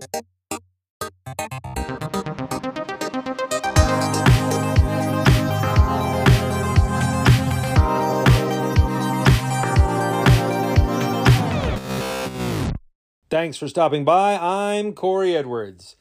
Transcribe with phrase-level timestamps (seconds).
[0.00, 0.24] Thanks
[13.58, 14.38] for stopping by.
[14.40, 15.96] I'm Corey Edwards.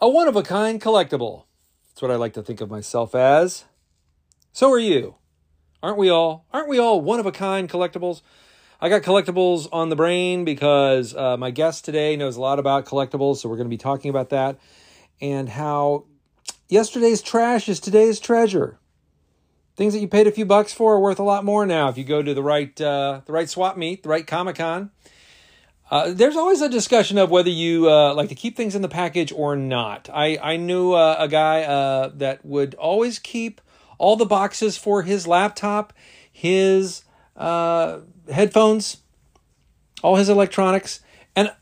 [0.00, 1.44] A one of a kind collectible.
[1.88, 3.64] That's what I like to think of myself as.
[4.52, 5.16] So are you.
[5.82, 6.46] Aren't we all?
[6.52, 8.22] Aren't we all one of a kind collectibles?
[8.82, 12.84] I got collectibles on the brain because uh, my guest today knows a lot about
[12.84, 14.58] collectibles, so we're going to be talking about that
[15.20, 16.06] and how
[16.68, 18.80] yesterday's trash is today's treasure.
[19.76, 21.96] Things that you paid a few bucks for are worth a lot more now if
[21.96, 24.90] you go to the right uh, the right swap meet, the right Comic Con.
[25.88, 28.88] Uh, there's always a discussion of whether you uh, like to keep things in the
[28.88, 30.10] package or not.
[30.12, 33.60] I I knew uh, a guy uh, that would always keep
[33.98, 35.92] all the boxes for his laptop,
[36.32, 37.04] his
[37.36, 38.00] uh,
[38.30, 38.98] headphones,
[40.02, 41.00] all his electronics,
[41.34, 41.52] and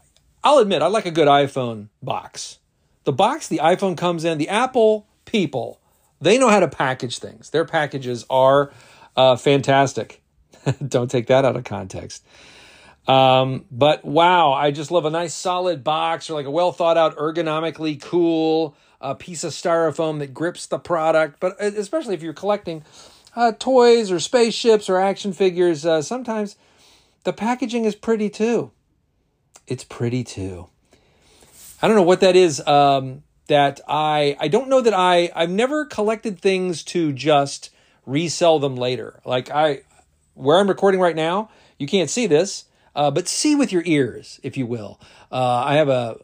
[0.43, 2.59] I'll admit I like a good iPhone box.
[3.05, 5.81] The box the iPhone comes in, the Apple people,
[6.21, 7.51] they know how to package things.
[7.51, 8.71] Their packages are
[9.17, 10.23] uh, fantastic.
[10.87, 12.25] Don't take that out of context.
[13.09, 16.99] Um, but wow, I just love a nice solid box or like a well thought
[16.99, 21.41] out, ergonomically cool uh, piece of styrofoam that grips the product.
[21.41, 22.85] But uh, especially if you're collecting
[23.37, 26.57] uh, toys or spaceships or action figures, uh, sometimes
[27.25, 28.71] the packaging is pretty too.
[29.67, 30.69] It's pretty too.
[31.83, 32.67] I don't know what that is.
[32.67, 37.71] Um, that I I don't know that I I've never collected things to just
[38.07, 39.21] resell them later.
[39.25, 39.83] Like I
[40.35, 44.41] where I'm recording right now, you can't see this uh, but see with your ears,
[44.43, 45.01] if you will.
[45.31, 46.19] Uh, I have a,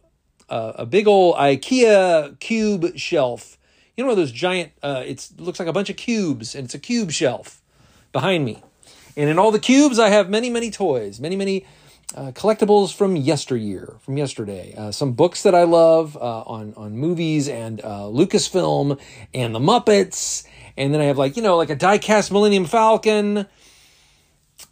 [0.48, 3.55] a, a big old IKEA cube shelf.
[3.96, 4.72] You know, those giant.
[4.82, 7.62] Uh, it looks like a bunch of cubes, and it's a cube shelf
[8.12, 8.62] behind me.
[9.16, 11.64] And in all the cubes, I have many, many toys, many, many
[12.14, 14.74] uh, collectibles from yesteryear, from yesterday.
[14.76, 19.00] Uh, some books that I love uh, on on movies and uh, Lucasfilm
[19.34, 20.46] and the Muppets.
[20.76, 23.46] And then I have like you know like a diecast Millennium Falcon.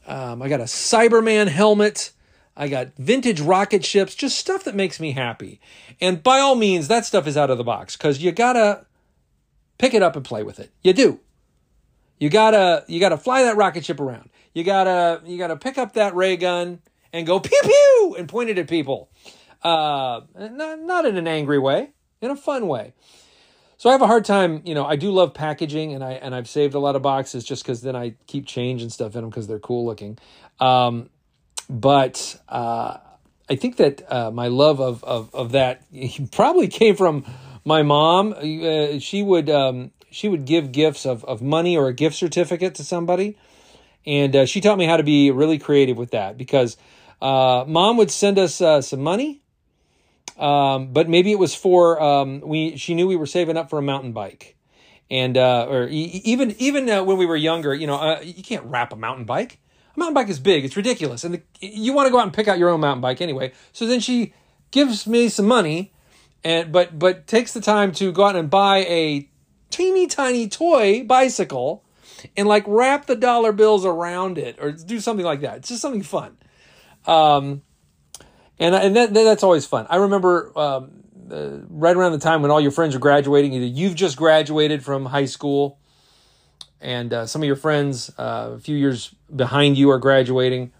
[0.07, 2.13] Um, I got a Cyberman helmet.
[2.57, 5.61] I got vintage rocket ships, just stuff that makes me happy.
[6.01, 8.87] And by all means, that stuff is out of the box because you gotta
[9.79, 10.71] pick it up and play with it.
[10.83, 11.21] You do.
[12.19, 14.31] You gotta you gotta fly that rocket ship around.
[14.53, 16.81] You gotta you gotta pick up that ray gun
[17.13, 19.11] and go pew pew and point it at people.
[19.63, 21.91] Uh, not not in an angry way,
[22.21, 22.95] in a fun way.
[23.77, 26.35] So I have a hard time, you know, I do love packaging and I and
[26.35, 29.23] I've saved a lot of boxes just cuz then I keep change and stuff in
[29.23, 30.17] them cuz they're cool looking.
[30.61, 31.11] Um,
[31.69, 32.99] but uh,
[33.51, 35.83] I think that uh, my love of, of of that
[36.33, 37.25] probably came from
[37.65, 38.33] my mom.
[38.33, 42.75] Uh, she would um, she would give gifts of of money or a gift certificate
[42.77, 43.37] to somebody,
[44.07, 46.77] and uh, she taught me how to be really creative with that because
[47.23, 49.43] uh, mom would send us uh, some money
[50.39, 52.77] um, but maybe it was for um, we.
[52.77, 54.57] She knew we were saving up for a mountain bike,
[55.11, 58.65] and uh, or e- even even uh, when we were younger, you know, you can't
[58.65, 59.61] wrap a mountain bike.
[59.95, 62.33] A mountain bike is big; it's ridiculous, and the, you want to go out and
[62.33, 63.53] pick out your own mountain bike anyway.
[63.73, 64.35] So then she
[64.73, 65.93] gives me some money,
[66.45, 69.29] and but but takes the time to go out and buy a
[69.71, 71.85] teeny tiny toy bicycle,
[72.37, 75.59] and like wrap the dollar bills around it, or do something like that.
[75.59, 76.37] It's just something fun.
[77.07, 77.63] Um,
[78.59, 79.87] and and that, that's always fun.
[79.91, 80.91] I remember um,
[81.31, 83.53] uh, right around the time when all your friends are graduating.
[83.53, 85.79] Either you've just graduated from high school,
[86.81, 90.73] and uh, some of your friends uh, a few years behind you are graduating.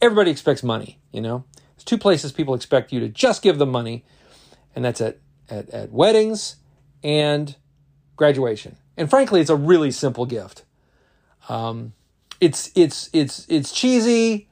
[0.00, 0.98] Everybody expects money.
[1.12, 1.44] You know,
[1.76, 4.04] there's two places people expect you to just give them money,
[4.74, 5.18] and that's at
[5.48, 6.56] at, at weddings
[7.02, 7.56] and
[8.16, 8.76] graduation.
[8.96, 10.64] And frankly, it's a really simple gift.
[11.48, 11.92] Um,
[12.40, 14.48] it's it's it's it's cheesy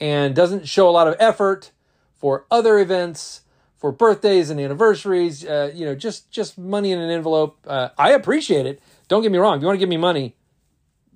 [0.00, 1.70] and doesn't show a lot of effort
[2.16, 3.42] for other events,
[3.76, 5.44] for birthdays and anniversaries.
[5.44, 7.58] Uh, you know, just just money in an envelope.
[7.66, 8.80] Uh, I appreciate it.
[9.08, 9.56] Don't get me wrong.
[9.56, 10.34] If you want to give me money,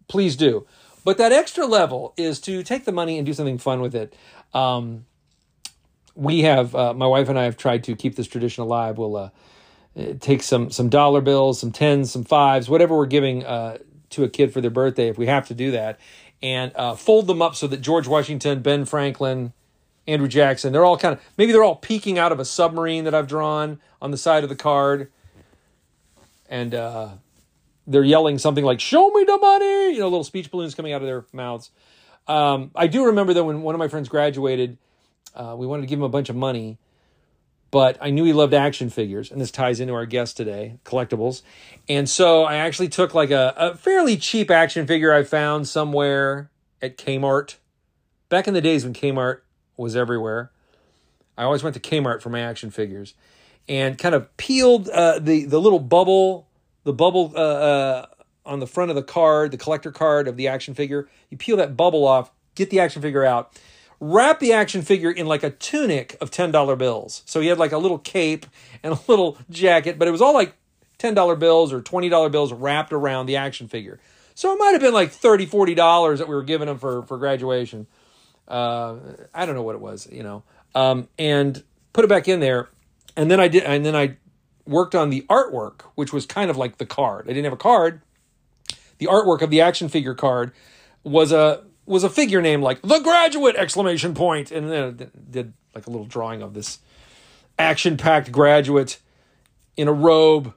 [0.08, 0.66] please do.
[1.04, 4.14] But that extra level is to take the money and do something fun with it.
[4.52, 5.06] Um,
[6.20, 8.98] we have uh, my wife and I have tried to keep this tradition alive.
[8.98, 9.30] We'll uh,
[10.20, 13.78] take some some dollar bills, some tens, some fives, whatever we're giving uh,
[14.10, 15.98] to a kid for their birthday, if we have to do that,
[16.42, 19.54] and uh, fold them up so that George Washington, Ben Franklin,
[20.06, 23.14] Andrew Jackson, they're all kind of maybe they're all peeking out of a submarine that
[23.14, 25.10] I've drawn on the side of the card,
[26.50, 27.08] and uh,
[27.86, 31.00] they're yelling something like "Show me the money!" You know, little speech balloons coming out
[31.00, 31.70] of their mouths.
[32.28, 34.76] Um, I do remember though when one of my friends graduated,
[35.34, 36.78] uh, we wanted to give him a bunch of money,
[37.70, 41.42] but I knew he loved action figures, and this ties into our guest today, collectibles.
[41.88, 46.50] And so I actually took like a, a fairly cheap action figure I found somewhere
[46.82, 47.56] at Kmart.
[48.28, 49.40] Back in the days when Kmart
[49.76, 50.50] was everywhere.
[51.38, 53.14] I always went to Kmart for my action figures,
[53.68, 56.48] and kind of peeled uh, the the little bubble,
[56.84, 58.06] the bubble uh, uh,
[58.44, 61.08] on the front of the card, the collector card of the action figure.
[61.30, 63.58] You peel that bubble off, get the action figure out,
[64.00, 67.22] wrap the action figure in like a tunic of ten dollar bills.
[67.26, 68.46] So he had like a little cape
[68.82, 70.54] and a little jacket, but it was all like
[70.98, 74.00] ten dollar bills or twenty dollar bills wrapped around the action figure.
[74.34, 77.02] So it might have been like $30, 40 dollars that we were giving him for
[77.02, 77.86] for graduation.
[78.48, 78.96] Uh,
[79.34, 80.42] I don't know what it was, you know.
[80.74, 81.62] Um, and
[81.92, 82.68] put it back in there,
[83.16, 84.16] and then I did, and then I
[84.66, 87.26] worked on the artwork, which was kind of like the card.
[87.26, 88.02] I didn't have a card.
[88.98, 90.52] The artwork of the action figure card
[91.02, 95.86] was a was a figure name like the graduate exclamation point, and then did like
[95.86, 96.78] a little drawing of this
[97.58, 98.98] action packed graduate
[99.76, 100.54] in a robe,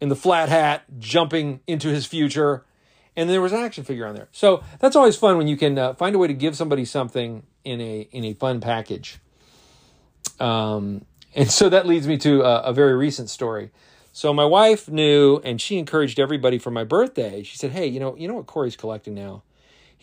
[0.00, 2.64] in the flat hat, jumping into his future
[3.16, 4.28] and there was an action figure on there.
[4.30, 7.44] So that's always fun when you can uh, find a way to give somebody something
[7.64, 9.18] in a in a fun package.
[10.38, 13.70] Um, and so that leads me to a, a, very recent story.
[14.12, 17.42] So my wife knew, and she encouraged everybody for my birthday.
[17.42, 19.42] She said, "Hey, you know, you know what Corey's collecting now?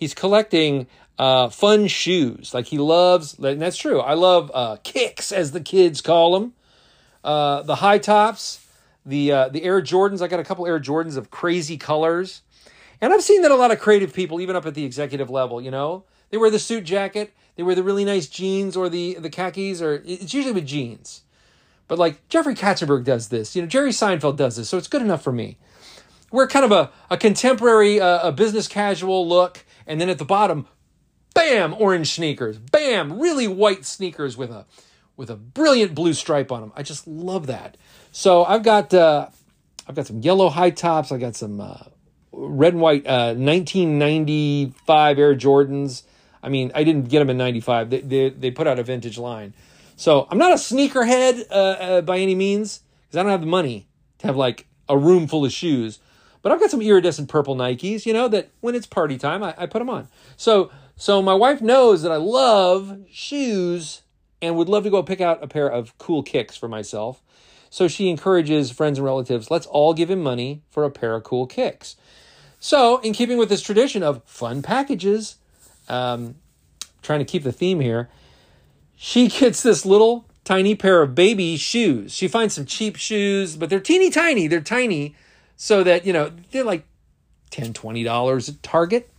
[0.04, 2.54] He's collecting uh, fun shoes.
[2.54, 4.02] Like he loves, and that's true.
[4.02, 6.54] I love uh, kicks, as the kids call them,
[7.24, 8.68] uh, the high tops,
[9.06, 10.22] the uh, the Air Jordans.
[10.22, 12.42] I got a couple Air Jordans of crazy colors."
[13.00, 15.62] And I've seen that a lot of creative people, even up at the executive level,
[15.62, 19.14] you know, they wear the suit jacket, they wear the really nice jeans or the
[19.14, 21.22] the khakis, or it's usually with jeans.
[21.88, 25.02] But like Jeffrey Katzenberg does this, you know, Jerry Seinfeld does this, so it's good
[25.02, 25.58] enough for me.
[26.30, 30.26] We're kind of a, a contemporary, uh, a business casual look, and then at the
[30.26, 30.68] bottom,
[31.34, 34.66] bam, orange sneakers, bam, really white sneakers with a
[35.16, 36.72] with a brilliant blue stripe on them.
[36.76, 37.78] I just love that.
[38.12, 39.28] So I've got uh,
[39.88, 41.12] I've got some yellow high tops.
[41.12, 41.84] I got some uh,
[42.32, 46.04] red and white uh, 1995 Air Jordans.
[46.42, 47.90] I mean, I didn't get them in 95.
[47.90, 49.54] They, they, they put out a vintage line.
[49.96, 53.48] So I'm not a sneakerhead uh, uh, by any means because I don't have the
[53.48, 53.88] money
[54.20, 56.00] to have like a room full of shoes.
[56.44, 59.56] But I've got some iridescent purple Nikes, you know, that when it's party time, I,
[59.58, 60.10] I put them on.
[60.38, 64.04] So, so my wife knows that I love shoes
[64.42, 67.24] and would love to go pick out a pair of cool kicks for myself.
[67.70, 71.24] So she encourages friends and relatives, let's all give him money for a pair of
[71.24, 71.96] cool kicks.
[72.60, 75.38] So, in keeping with this tradition of fun packages,
[75.90, 76.36] um,
[77.02, 78.10] trying to keep the theme here,
[78.96, 82.14] she gets this little tiny pair of baby shoes.
[82.14, 84.48] She finds some cheap shoes, but they're teeny tiny.
[84.48, 85.16] They're tiny,
[85.64, 86.84] so that, you know, they're like
[87.52, 89.10] $10, $20 at Target.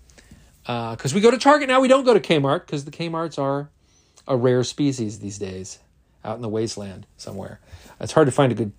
[0.61, 3.39] Because uh, we go to Target now, we don't go to Kmart because the Kmarts
[3.39, 3.71] are
[4.29, 5.79] a rare species these days
[6.23, 7.61] out in the wasteland somewhere.
[7.99, 8.73] It's hard to find a good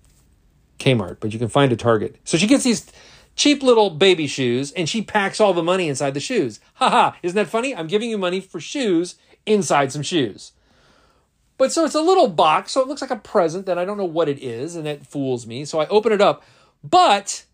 [0.78, 2.20] Kmart, but you can find a Target.
[2.22, 2.86] So she gets these
[3.34, 6.60] cheap little baby shoes, and she packs all the money inside the shoes.
[6.74, 7.74] Haha, isn't that funny?
[7.74, 10.52] I'm giving you money for shoes inside some shoes.
[11.58, 13.98] But so it's a little box, so it looks like a present that I don't
[13.98, 15.64] know what it is, and it fools me.
[15.64, 16.44] So I open it up.
[16.84, 17.45] But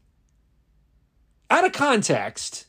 [1.53, 2.67] out of context,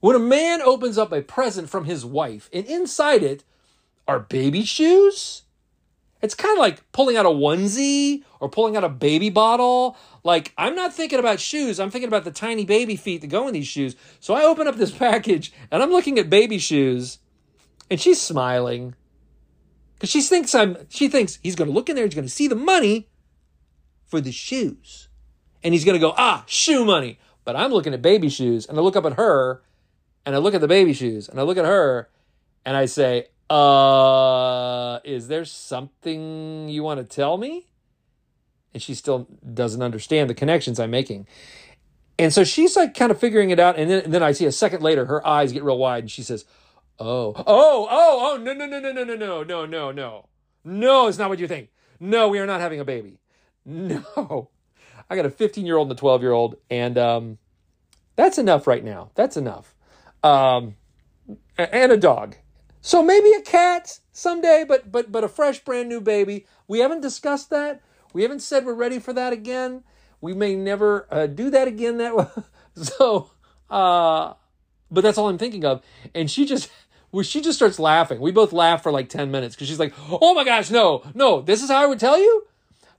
[0.00, 3.44] when a man opens up a present from his wife, and inside it
[4.06, 5.42] are baby shoes,
[6.22, 9.96] it's kind of like pulling out a onesie or pulling out a baby bottle.
[10.24, 11.78] Like, I'm not thinking about shoes.
[11.78, 13.94] I'm thinking about the tiny baby feet that go in these shoes.
[14.20, 17.18] So I open up this package and I'm looking at baby shoes
[17.90, 18.94] and she's smiling
[19.94, 22.32] because she thinks I'm, she thinks he's going to look in there, he's going to
[22.32, 23.08] see the money
[24.06, 25.08] for the shoes.
[25.62, 27.18] And he's going to go, ah, shoe money.
[27.48, 29.62] But I'm looking at baby shoes and I look up at her
[30.26, 32.10] and I look at the baby shoes and I look at her
[32.66, 37.64] and I say, uh, is there something you want to tell me?
[38.74, 41.26] And she still doesn't understand the connections I'm making.
[42.18, 43.78] And so she's like kind of figuring it out.
[43.78, 46.10] And then, and then I see a second later, her eyes get real wide and
[46.10, 46.44] she says,
[46.98, 50.28] Oh, oh, oh, oh, no, no, no, no, no, no, no, no, no, no.
[50.64, 51.70] No, it's not what you think.
[51.98, 53.20] No, we are not having a baby.
[53.64, 54.50] No.
[55.10, 57.38] I got a 15 year old and a 12 year old, and um,
[58.16, 59.10] that's enough right now.
[59.14, 59.74] That's enough.
[60.22, 60.76] Um,
[61.56, 62.36] and a dog.
[62.80, 66.46] So maybe a cat someday, but but but a fresh, brand new baby.
[66.66, 67.82] We haven't discussed that.
[68.12, 69.82] We haven't said we're ready for that again.
[70.20, 71.98] We may never uh, do that again.
[71.98, 72.26] That way.
[72.74, 73.30] so,
[73.70, 74.34] uh,
[74.90, 75.82] but that's all I'm thinking of.
[76.14, 76.70] And she just,
[77.12, 78.20] well, she just starts laughing.
[78.20, 81.40] We both laugh for like ten minutes because she's like, "Oh my gosh, no, no!
[81.40, 82.46] This is how I would tell you.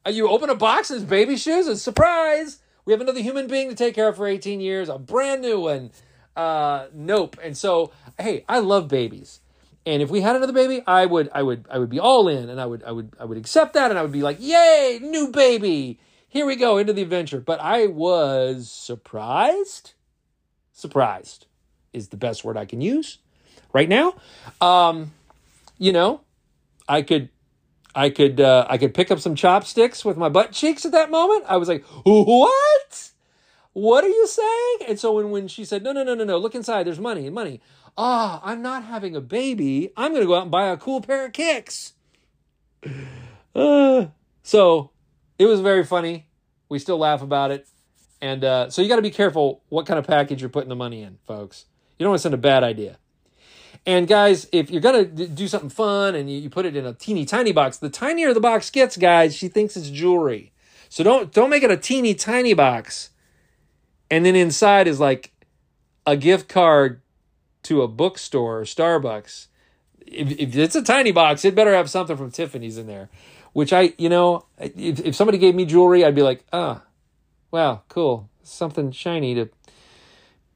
[0.06, 1.68] Uh, you open a box and it's baby shoes.
[1.68, 2.60] And surprise!
[2.86, 5.60] We have another human being to take care of for 18 years, a brand new
[5.62, 5.92] one.
[6.36, 7.38] Uh, nope.
[7.44, 9.42] And so, hey, I love babies.
[9.86, 12.50] And if we had another baby, I would I would I would be all in
[12.50, 15.00] and I would I would I would accept that and I would be like, "Yay,
[15.02, 16.00] new baby.
[16.28, 19.94] Here we go into the adventure." But I was surprised.
[20.74, 21.48] Surprised
[21.92, 23.18] is the best word I can use
[23.74, 24.16] right now.
[24.62, 25.12] Um,
[25.78, 26.22] you know,
[26.88, 27.30] I could
[27.96, 31.10] I could uh, I could pick up some chopsticks with my butt cheeks at that
[31.10, 31.46] moment.
[31.48, 33.12] I was like, what?
[33.74, 34.78] What are you saying?
[34.90, 37.30] And so when, when she said, no, no, no, no, no, look inside, there's money,
[37.30, 37.62] money.
[37.98, 39.92] Ah, I'm not having a baby.
[39.96, 41.94] I'm to go out and buy a cool pair of kicks.
[43.56, 44.06] Uh,
[44.44, 44.92] so
[45.40, 46.28] it was very funny.
[46.70, 47.68] We still laugh about it.
[48.22, 50.76] And uh, so you got to be careful what kind of package you're putting the
[50.76, 51.66] money in, folks.
[51.98, 53.00] You don't want to send a bad idea.
[53.86, 57.26] And guys, if you're gonna do something fun and you, put it in a teeny
[57.26, 60.52] tiny box, the tinier the box gets, guys, she thinks it's jewelry.
[60.90, 63.12] So don't don't make it a teeny tiny box.
[64.12, 65.32] And then inside is like
[66.06, 67.02] a gift card
[67.64, 69.48] to a bookstore or Starbucks.
[70.06, 73.10] If, if it's a tiny box, it better have something from Tiffany's in there.
[73.54, 76.88] Which I, you know, if, if somebody gave me jewelry, I'd be like, ah, oh,
[77.52, 79.50] wow, cool, something shiny to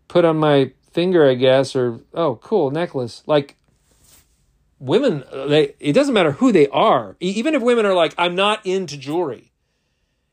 [0.07, 3.23] put on my finger, I guess, or oh, cool necklace.
[3.25, 3.57] Like
[4.79, 7.15] women, they it doesn't matter who they are.
[7.19, 9.51] Even if women are like, I'm not into jewelry.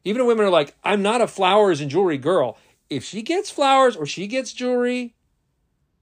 [0.05, 2.57] Even if women are like, I'm not a flowers and jewelry girl.
[2.89, 5.15] If she gets flowers or she gets jewelry,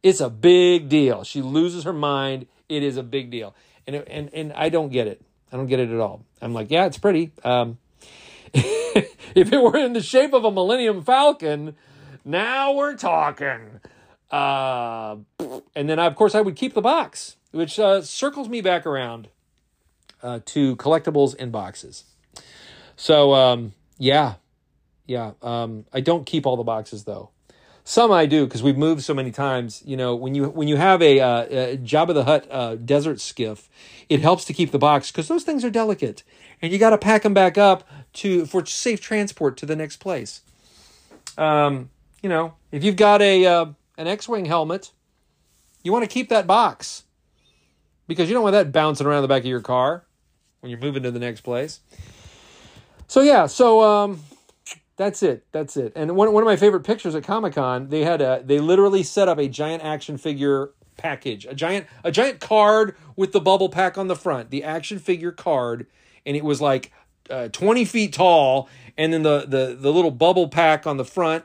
[0.02, 1.24] it's a big deal.
[1.24, 2.46] She loses her mind.
[2.68, 3.54] It is a big deal.
[3.86, 5.22] And and and I don't get it.
[5.52, 6.24] I don't get it at all.
[6.42, 7.32] I'm like, yeah, it's pretty.
[7.42, 7.78] Um,
[8.54, 11.74] if it were in the shape of a Millennium Falcon,
[12.24, 13.80] now we're talking.
[14.30, 15.16] Uh,
[15.74, 19.28] and then, of course, I would keep the box, which uh, circles me back around
[20.22, 22.04] uh, to collectibles in boxes.
[22.96, 24.34] So, um, yeah,
[25.06, 25.32] yeah.
[25.42, 27.30] Um, I don't keep all the boxes though.
[27.84, 29.82] Some I do because we've moved so many times.
[29.86, 33.18] You know, when you when you have a, uh, a Jabba the Hutt uh, desert
[33.18, 33.70] skiff,
[34.10, 36.22] it helps to keep the box because those things are delicate,
[36.60, 39.96] and you got to pack them back up to for safe transport to the next
[39.96, 40.42] place.
[41.38, 41.88] Um,
[42.22, 43.66] you know, if you've got a uh,
[43.98, 44.92] an X Wing helmet,
[45.82, 47.04] you want to keep that box
[48.06, 50.06] because you don't want that bouncing around the back of your car
[50.60, 51.80] when you're moving to the next place.
[53.06, 54.20] So, yeah, so um,
[54.96, 55.44] that's it.
[55.52, 55.92] That's it.
[55.94, 59.02] And one, one of my favorite pictures at Comic Con, they had a, they literally
[59.02, 63.70] set up a giant action figure package, a giant a giant card with the bubble
[63.70, 65.86] pack on the front, the action figure card,
[66.26, 66.92] and it was like
[67.30, 71.44] uh, 20 feet tall, and then the the the little bubble pack on the front.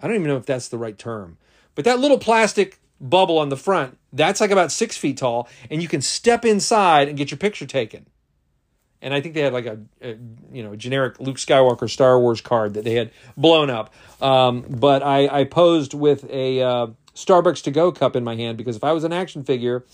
[0.00, 1.38] I don't even know if that's the right term,
[1.74, 5.82] but that little plastic bubble on the front, that's like about six feet tall, and
[5.82, 8.06] you can step inside and get your picture taken.
[9.02, 10.16] And I think they had like a, a
[10.52, 13.94] you know generic Luke Skywalker Star Wars card that they had blown up.
[14.20, 18.58] Um, but I, I posed with a uh, Starbucks to go cup in my hand
[18.58, 19.84] because if I was an action figure,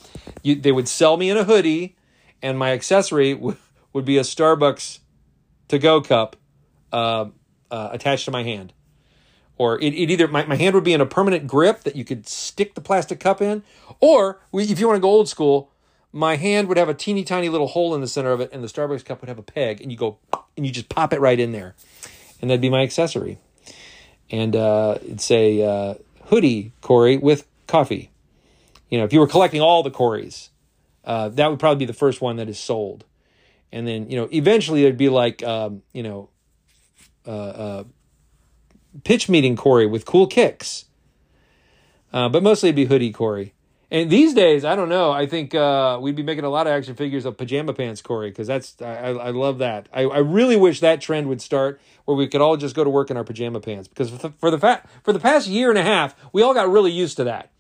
[0.43, 1.97] you, they would sell me in a hoodie,
[2.43, 3.57] and my accessory w-
[3.93, 4.99] would be a Starbucks
[5.69, 6.37] to go cup
[6.93, 7.27] uh,
[7.71, 8.73] uh, attached to my hand
[9.59, 12.05] or it, it either my, my hand would be in a permanent grip that you
[12.05, 13.63] could stick the plastic cup in
[14.01, 15.71] or if you want to go old school
[16.17, 18.65] my hand would have a teeny tiny little hole in the center of it and
[18.65, 20.19] the starbucks cup would have a peg and you go
[20.57, 21.75] and you just pop it right in there.
[22.41, 23.39] And that'd be my accessory.
[24.31, 25.95] And uh, it's a uh,
[26.25, 28.11] hoodie corey with coffee.
[28.89, 30.49] You know if you were collecting all the corys
[31.05, 33.05] uh, that would probably be the first one that is sold.
[33.71, 36.31] And then you know eventually there'd be like um, you know
[37.27, 37.85] uh, uh,
[39.05, 40.87] pitch meeting Corey with cool kicks.
[42.13, 43.53] Uh, but mostly it'd be hoodie Corey.
[43.91, 45.13] And these days, I don't know.
[45.13, 48.31] I think uh, we'd be making a lot of action figures of pajama pants Corey
[48.31, 49.89] because that's I, I love that.
[49.93, 52.91] I, I really wish that trend would start where we could all just go to
[52.91, 55.71] work in our pajama pants because for the, for the fa- for the past year
[55.71, 57.51] and a half, we all got really used to that.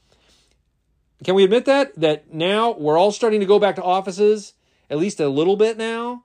[1.22, 4.54] Can we admit that that now we're all starting to go back to offices
[4.90, 6.24] at least a little bit now,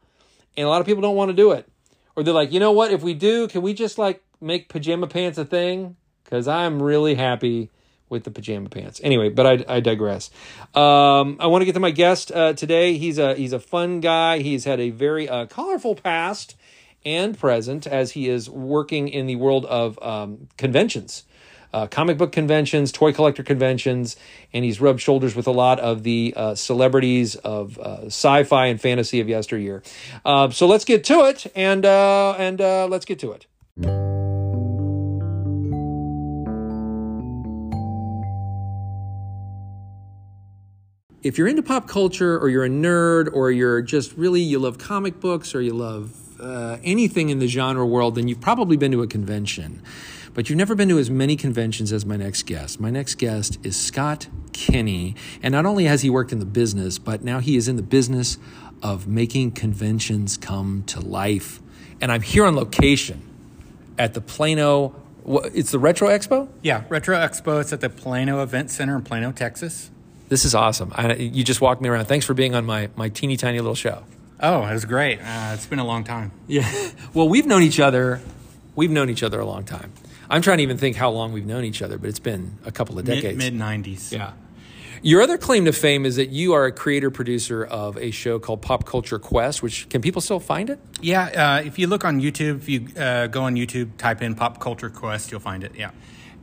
[0.57, 1.67] and a lot of people don't want to do it,
[2.15, 2.91] or they're like, you know what?
[2.91, 7.15] If we do, can we just like make pajama pants a thing because I'm really
[7.15, 7.69] happy
[8.09, 8.99] with the pajama pants.
[9.03, 10.29] Anyway, but I, I digress.
[10.75, 12.97] Um, I want to get to my guest uh, today.
[12.97, 14.39] He's a he's a fun guy.
[14.39, 16.55] He's had a very uh, colorful past
[17.03, 21.23] and present as he is working in the world of um, conventions.
[21.73, 24.17] Uh, comic book conventions, toy collector conventions,
[24.51, 28.81] and he's rubbed shoulders with a lot of the uh, celebrities of uh, sci-fi and
[28.81, 29.81] fantasy of yesteryear.
[30.25, 34.10] Uh, so let's get to it, and uh, and uh, let's get to it.
[41.23, 44.77] If you're into pop culture or you're a nerd or you're just really you love
[44.77, 46.11] comic books or you love
[46.41, 49.81] uh, anything in the genre world then you've probably been to a convention.
[50.33, 52.79] But you've never been to as many conventions as my next guest.
[52.79, 55.15] My next guest is scott kinney.
[55.43, 57.83] And not only has he worked in the business but now he is in the
[57.83, 58.37] business
[58.81, 61.61] of making conventions come to life.
[61.99, 63.21] And i'm here on location
[63.97, 64.95] at the plano
[65.53, 66.49] it's the retro expo?
[66.63, 67.61] Yeah retro expo.
[67.61, 69.90] It's at the plano event center in plano texas
[70.31, 70.93] this is awesome.
[70.95, 72.05] I, you just walked me around.
[72.05, 74.03] Thanks for being on my my teeny tiny little show.
[74.39, 75.19] Oh, it was great.
[75.19, 76.31] Uh, it's been a long time.
[76.47, 76.71] Yeah.
[77.13, 78.21] Well, we've known each other.
[78.73, 79.91] We've known each other a long time.
[80.29, 82.71] I'm trying to even think how long we've known each other, but it's been a
[82.71, 83.37] couple of decades.
[83.37, 84.13] Mid nineties.
[84.13, 84.31] Yeah.
[85.01, 88.39] Your other claim to fame is that you are a creator producer of a show
[88.39, 90.79] called Pop Culture Quest, which can people still find it?
[91.01, 91.57] Yeah.
[91.59, 94.61] Uh, if you look on YouTube, if you uh, go on YouTube, type in Pop
[94.61, 95.73] Culture Quest, you'll find it.
[95.75, 95.91] Yeah.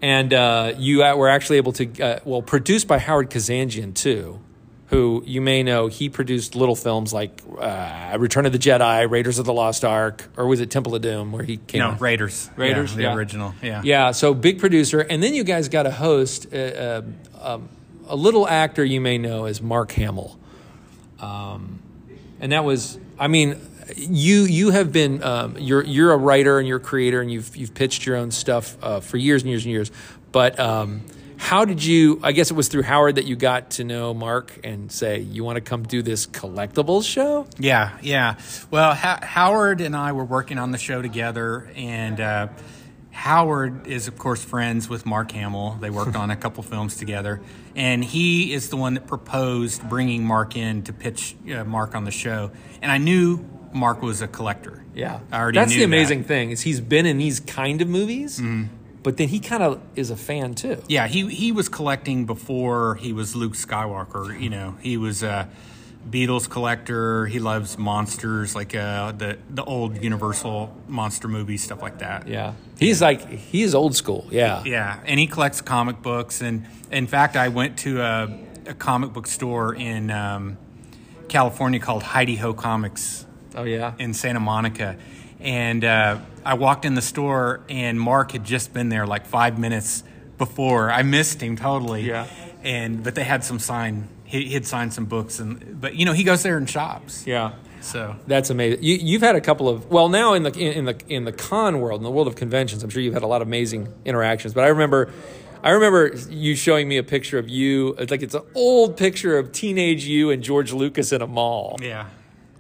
[0.01, 4.39] And uh, you uh, were actually able to, uh, well, produced by Howard Kazanjian too,
[4.87, 5.89] who you may know.
[5.89, 10.29] He produced little films like uh, Return of the Jedi, Raiders of the Lost Ark,
[10.37, 11.81] or was it Temple of Doom, where he came?
[11.81, 11.97] No?
[11.99, 12.49] Raiders.
[12.57, 13.15] Raiders, Yeah, the yeah.
[13.15, 13.55] original.
[13.61, 13.83] Yeah.
[13.85, 17.03] Yeah, so big producer, and then you guys got a host, uh, uh,
[17.41, 17.69] um,
[18.07, 20.39] a little actor you may know as Mark Hamill,
[21.21, 21.81] um,
[22.41, 23.61] and that was, I mean,
[23.97, 27.57] you you have been um, you're you're a writer and you're a creator and you've
[27.57, 29.91] you've pitched your own stuff uh, for years and years and years,
[30.33, 30.59] but.
[30.59, 31.03] Um,
[31.41, 32.21] how did you?
[32.25, 35.45] I guess it was through Howard that you got to know Mark and say you
[35.45, 37.47] want to come do this collectibles show.
[37.59, 38.39] Yeah, yeah.
[38.73, 42.49] Well, ha- Howard and I were working on the show together, and uh,
[43.13, 45.79] Howard is, of course, friends with Mark Hamill.
[45.81, 47.41] They worked on a couple films together,
[47.77, 52.05] and he is the one that proposed bringing Mark in to pitch uh, Mark on
[52.05, 52.51] the show.
[52.83, 54.83] And I knew Mark was a collector.
[54.95, 56.29] Yeah, I already That's the amazing that.
[56.29, 58.41] thing is he's been in these kind of movies,
[59.03, 60.83] but then he kind of is a fan too.
[60.89, 64.39] Yeah, he he was collecting before he was Luke Skywalker.
[64.41, 65.49] You know, he was a
[66.09, 67.27] Beatles collector.
[67.27, 72.27] He loves monsters, like uh, the the old Universal monster movies, stuff like that.
[72.27, 74.27] Yeah, he's like he's old school.
[74.31, 76.41] Yeah, Yeah, and he collects comic books.
[76.41, 80.57] And in fact, I went to a, a comic book store in um,
[81.29, 83.27] California called Heidi Ho Comics
[83.59, 83.95] Oh yeah.
[83.99, 84.97] in Santa Monica.
[85.41, 89.59] And uh, I walked in the store, and Mark had just been there like five
[89.59, 90.03] minutes
[90.37, 90.91] before.
[90.91, 92.03] I missed him totally.
[92.03, 92.27] Yeah.
[92.63, 94.09] And but they had some sign.
[94.25, 97.27] He, had signed some books, and but you know he goes there and shops.
[97.27, 97.53] yeah.
[97.81, 98.83] So That's amazing.
[98.83, 101.33] You, you've had a couple of well now in the in, in the in the
[101.33, 102.83] con world in the world of conventions.
[102.83, 104.53] I'm sure you've had a lot of amazing interactions.
[104.53, 105.13] But I remember,
[105.63, 107.95] I remember you showing me a picture of you.
[107.95, 111.77] It's like it's an old picture of teenage you and George Lucas in a mall.
[111.81, 112.07] yeah,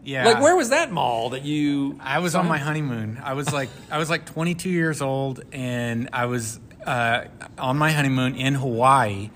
[0.08, 0.24] yeah.
[0.24, 1.98] Like where was that mall that you?
[2.00, 3.20] I was on my honeymoon.
[3.22, 7.24] I was like I was like 22 years old, and I was uh,
[7.58, 9.28] on my honeymoon in Hawaii,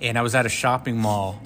[0.00, 1.40] and I was at a shopping mall,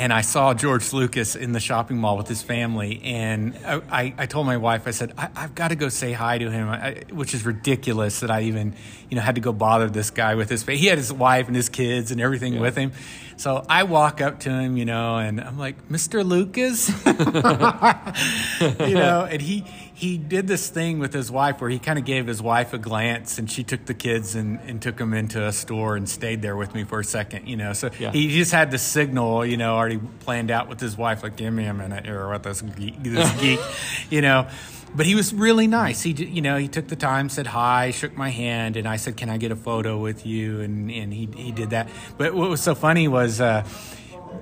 [0.00, 4.24] and I saw George Lucas in the shopping mall with his family, and I, I,
[4.24, 7.02] told my wife, I said, I, I've got to go say hi to him, I,
[7.10, 8.74] which is ridiculous that I even
[9.10, 10.64] you know had to go bother this guy with his.
[10.64, 12.92] He had his wife and his kids and everything with him.
[13.36, 16.24] So I walk up to him, you know, and I'm like, Mr.
[16.24, 16.88] Lucas,
[18.88, 19.66] you know, and he
[20.00, 22.78] he did this thing with his wife where he kind of gave his wife a
[22.78, 26.40] glance and she took the kids and, and took them into a store and stayed
[26.40, 27.74] there with me for a second, you know.
[27.74, 28.10] So Yeah.
[28.10, 31.52] he just had the signal, you know, already planned out with his wife, like, give
[31.52, 33.60] me a minute here with this geek, this geek
[34.08, 34.48] you know.
[34.94, 36.02] But he was really nice.
[36.02, 39.16] He, you know, he took the time, said hi, shook my hand, and I said,
[39.16, 41.88] "Can I get a photo with you?" And and he he did that.
[42.18, 43.64] But what was so funny was uh,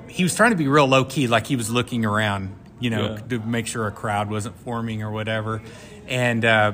[0.07, 3.12] he was trying to be real low key, like he was looking around, you know,
[3.14, 3.38] Yeah.
[3.38, 5.62] to make sure a crowd wasn't forming or whatever.
[6.07, 6.73] And uh,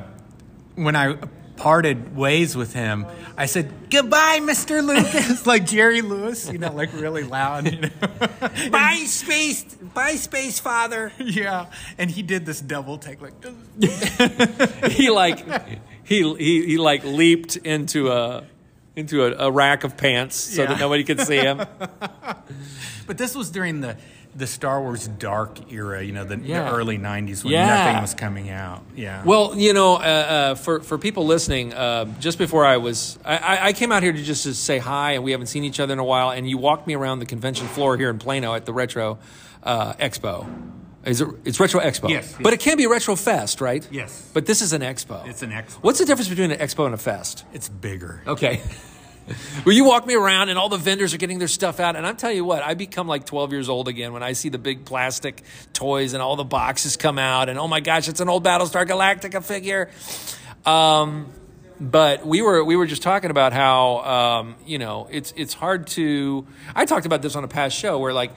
[0.75, 1.17] when I
[1.57, 6.93] parted ways with him, I said, "Goodbye, Mister Lucas," like Jerry Lewis, you know, like
[6.95, 7.71] really loud.
[7.73, 7.88] You know?
[8.71, 9.62] Bye space,
[9.95, 11.12] bye space, father.
[11.19, 11.67] yeah,
[11.99, 13.35] and he did this double take, like.
[14.90, 15.38] he like
[16.05, 18.45] he, he he like leaped into a
[18.97, 20.69] into a, a rack of pants so Yeah.
[20.69, 21.62] that nobody could see him.
[23.07, 23.97] But this was during the
[24.37, 26.64] the Star Wars dark era, you know, the, Yeah.
[26.64, 27.66] the early '90s when Yeah.
[27.66, 28.83] nothing was coming out.
[28.97, 29.23] Yeah.
[29.25, 33.68] Well, you know, uh, uh, for for people listening, uh, just before I was, I-
[33.68, 35.92] I, came out here to just to say hi, and we haven't seen each other
[35.92, 36.31] in a while.
[36.31, 39.18] And you walked me around the convention floor here in Plano at the Retro
[39.62, 40.47] uh, Expo.
[41.05, 41.29] Is it?
[41.44, 42.09] It's Retro Expo.
[42.09, 43.87] Yes, but it can be Retro Fest, right?
[43.90, 44.31] Yes.
[44.33, 45.27] But this is an expo.
[45.29, 45.75] it's an expo.
[45.83, 47.44] What's the difference between an expo and a fest?
[47.53, 48.23] It's bigger.
[48.27, 48.62] Okay.
[49.65, 51.97] Well, you walk me around and all the vendors are getting their stuff out.
[51.97, 54.51] And I'm telling you what, I become like 12 years old again when I see
[54.51, 57.49] the big plastic toys and all the boxes come out.
[57.49, 59.91] And oh my gosh, it's an old Battlestar Galactica figure.
[60.67, 61.33] Um,
[61.81, 65.87] but we were we were just talking about how um, you know it's it's hard
[65.89, 66.47] to.
[66.75, 68.33] I talked about this on a past show where like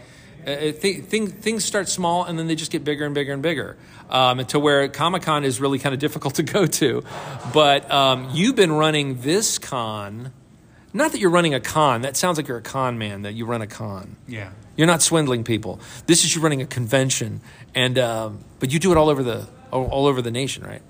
[0.47, 3.43] uh, th- thing, things start small and then they just get bigger and bigger and
[3.43, 3.77] bigger
[4.09, 7.03] um, to where Comic Con is really kind of difficult to go to.
[7.53, 10.31] But um, you've been running this con.
[10.97, 12.01] Not that you're running a con.
[12.01, 13.21] That sounds like you're a con man.
[13.21, 14.15] That you run a con.
[14.27, 14.49] Yeah.
[14.75, 15.79] You're not swindling people.
[16.07, 17.41] This is you running a convention,
[17.73, 20.81] and um, but you do it all over the all, all over the nation, right?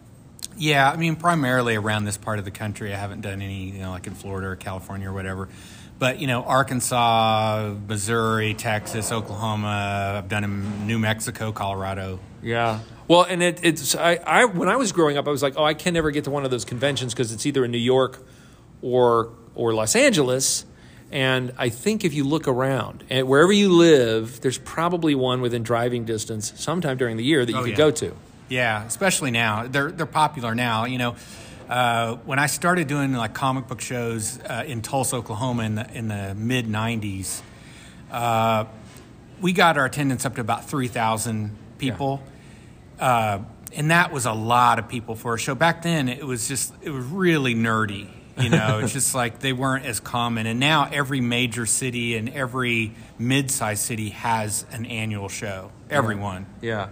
[0.55, 2.93] Yeah, I mean, primarily around this part of the country.
[2.93, 5.49] I haven't done any, you know, like in Florida or California or whatever.
[5.99, 12.19] But, you know, Arkansas, Missouri, Texas, Oklahoma, I've done in New Mexico, Colorado.
[12.41, 12.79] Yeah.
[13.07, 15.63] Well, and it, it's I, I when I was growing up, I was like, oh,
[15.63, 18.25] I can never get to one of those conventions because it's either in New York
[18.81, 20.65] or or Los Angeles.
[21.11, 25.63] And I think if you look around and wherever you live, there's probably one within
[25.63, 27.75] driving distance sometime during the year that you Oh, could yeah.
[27.77, 28.13] go to.
[28.49, 29.67] Yeah, especially now.
[29.67, 30.85] They're they're popular now.
[30.85, 31.15] You know,
[31.69, 35.91] uh, when I started doing like comic book shows uh, in Tulsa, Oklahoma, in the
[35.97, 37.41] in the mid '90s,
[38.11, 38.65] uh,
[39.41, 42.21] we got our attendance up to about three thousand people,
[42.99, 43.39] uh,
[43.75, 45.53] and that was a lot of people for a show.
[45.55, 48.07] Back then, it was just it was really nerdy.
[48.39, 50.45] You know, it's just like they weren't as common.
[50.45, 55.71] And now every major city and every mid-sized city has an annual show.
[55.89, 56.45] Everyone.
[56.61, 56.89] Yeah.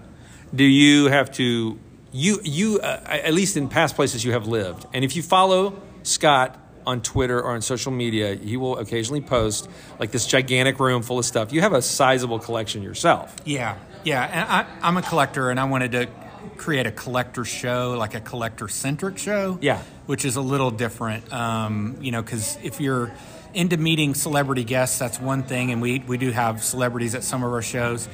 [0.53, 1.79] Do you have to
[2.11, 5.81] you you uh, at least in past places you have lived, and if you follow
[6.03, 11.01] Scott on Twitter or on social media, he will occasionally post like this gigantic room
[11.01, 11.51] full of stuff.
[11.51, 13.35] You have a sizable collection yourself.
[13.43, 14.23] Yeah, yeah.
[14.23, 16.07] And I, I'm a collector, and I wanted to
[16.57, 19.57] create a collector show, like a collector centric show.
[19.61, 19.81] Yeah.
[20.05, 21.31] which is a little different.
[21.33, 23.11] Um, you know, because if you're
[23.53, 27.43] into meeting celebrity guests, that's one thing, and we we do have celebrities at some
[27.43, 28.07] of our shows,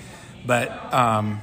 [0.46, 1.42] but um,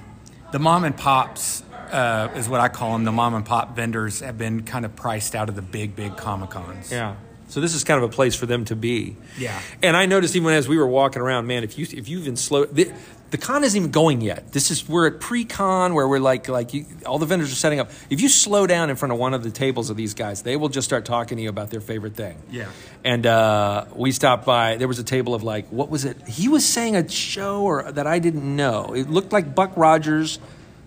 [0.53, 1.63] the mom and pops.
[1.91, 3.05] Uh, is what I call them.
[3.05, 6.19] The mom and pop vendors have been kind of priced out of the big, big
[6.19, 6.93] comic cons.
[6.93, 7.17] Yeah.
[7.49, 9.17] So this is kind of a place for them to be.
[9.39, 9.59] Yeah.
[9.83, 12.37] And I noticed even as we were walking around, man, if you if you've been
[12.37, 12.93] slow, the,
[13.31, 14.53] the con isn't even going yet.
[14.53, 17.81] This is we're at pre-con where we're like like you, all the vendors are setting
[17.81, 17.91] up.
[18.09, 20.57] If you slow down in front of one of the tables of these guys, they
[20.57, 22.37] will just start talking to you about their favorite thing.
[22.51, 22.69] Yeah.
[23.05, 24.77] And uh, we stopped by.
[24.77, 26.27] There was a table of like what was it?
[26.27, 28.95] He was saying a show or that I didn't know.
[28.95, 30.39] It looked like Buck Rogers,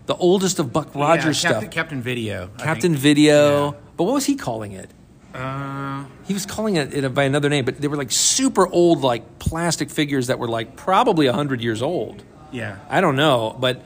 [0.07, 1.51] the oldest of Buck Rogers yeah, stuff.
[1.63, 2.49] Captain, Captain Video.
[2.57, 2.95] Captain.
[2.95, 3.71] Video.
[3.71, 3.77] Yeah.
[3.97, 4.89] But what was he calling it?
[5.33, 9.01] Uh, He was calling it, it by another name, but they were like super old,
[9.01, 12.23] like plastic figures that were like probably hundred years old.
[12.51, 12.77] Yeah.
[12.89, 13.81] I don't know, but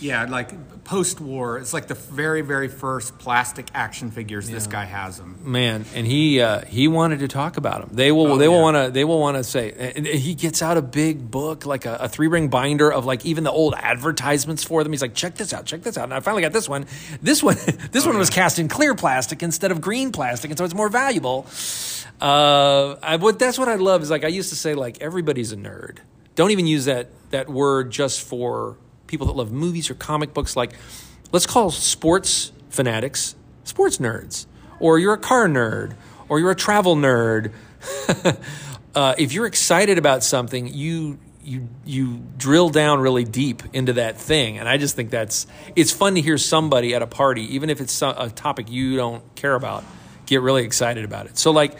[0.00, 0.52] Yeah, like
[0.84, 4.48] post-war, it's like the very, very first plastic action figures.
[4.48, 5.38] This guy has them.
[5.44, 7.90] man, and he uh, he wanted to talk about them.
[7.92, 8.62] They will Oh, they will yeah.
[8.62, 9.92] want to they will want to say.
[9.94, 13.24] And he gets out a big book, like a, a three ring binder of like
[13.26, 14.92] even the old advertisements for them.
[14.92, 16.04] He's like, check this out, check this out.
[16.04, 16.86] And I finally got this one.
[17.22, 17.56] This one
[17.92, 20.88] this one was cast in clear plastic instead of green plastic, and so it's more
[20.88, 21.46] valuable.
[22.20, 25.52] Uh, I, what that's what I love is like I used to say like everybody's
[25.52, 25.98] a nerd.
[26.34, 30.56] Don't even use that that word just for people that love movies or comic books.
[30.56, 30.72] Like,
[31.32, 34.46] let's call sports fanatics sports nerds,
[34.78, 35.94] or you're a car nerd,
[36.28, 37.52] or you're a travel nerd.
[38.94, 44.18] uh, if you're excited about something, you you you drill down really deep into that
[44.18, 47.70] thing, and I just think that's it's fun to hear somebody at a party, even
[47.70, 49.84] if it's a topic you don't care about,
[50.26, 51.38] get really excited about it.
[51.38, 51.76] So like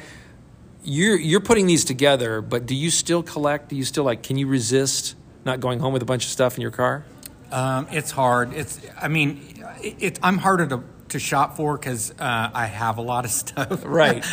[0.83, 3.69] you're you're putting these together, but do you still collect?
[3.69, 4.23] Do you still like?
[4.23, 5.15] Can you resist
[5.45, 7.05] not going home with a bunch of stuff in your car?
[7.53, 8.53] Um, it's hard.
[8.55, 8.81] It's.
[9.01, 13.03] I mean, it, it, I'm harder to to shop for because uh, I have a
[13.03, 13.83] lot of stuff.
[13.85, 14.25] Right.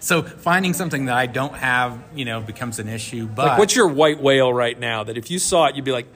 [0.00, 3.26] so finding something that I don't have, you know, becomes an issue.
[3.26, 5.04] But Like, what's your white whale right now?
[5.04, 6.06] That if you saw it, you'd be like,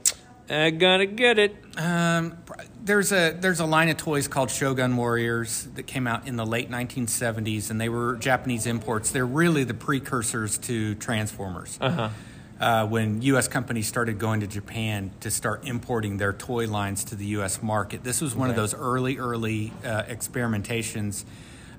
[0.49, 1.55] I gotta get it.
[1.77, 2.37] Um,
[2.83, 6.45] there's a there's a line of toys called Shogun Warriors that came out in the
[6.45, 9.11] late 1970s, and they were Japanese imports.
[9.11, 11.77] They're really the precursors to Transformers.
[11.79, 12.09] Uh-huh.
[12.59, 13.47] Uh, when U.S.
[13.47, 17.63] companies started going to Japan to start importing their toy lines to the U.S.
[17.63, 21.25] market, this was one of those early, early uh, experimentations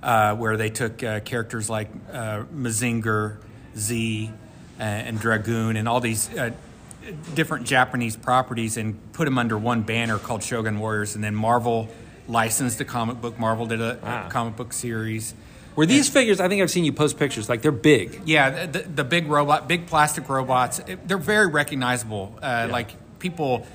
[0.02, 3.36] uh, where they took uh, characters like uh, Mazinger,
[3.76, 4.32] Z,
[4.80, 6.50] uh, and Dragun, and all these uh,
[7.34, 11.14] different Japanese properties and put them under one banner called Shogun Warriors.
[11.14, 11.88] And then Marvel
[12.28, 13.38] licensed a comic book.
[13.38, 14.26] Marvel did a, Wow.
[14.26, 15.34] a comic book series.
[15.74, 16.38] Were these figures?
[16.38, 17.48] I think I've seen you post pictures.
[17.48, 18.20] Like they're big.
[18.26, 20.80] Yeah, the, the big robot, big plastic robots.
[20.80, 22.38] it- they're very recognizable.
[22.42, 23.66] Uh, Like people,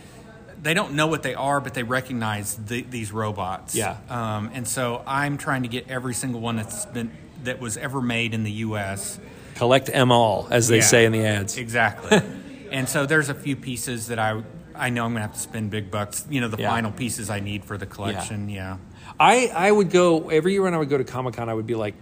[0.62, 3.74] they don't know what they are, but they recognize the, these robots.
[3.76, 3.98] Yeah.
[4.10, 7.12] Um, and so I'm trying to get every single one that's been
[7.44, 9.20] that was ever made in the U.S.
[9.56, 10.84] Collect them all, as they Yeah.
[10.84, 11.58] say in the ads.
[11.58, 12.22] Exactly.
[12.72, 14.42] and so there's a few pieces that I
[14.76, 16.26] I know I'm gonna have to spend big bucks.
[16.30, 16.70] You know, the Yeah.
[16.70, 18.50] final pieces I need for the collection.
[18.50, 18.78] Yeah.
[19.20, 21.66] I, I would go every year when I would go to Comic Con, I would
[21.66, 21.96] be like,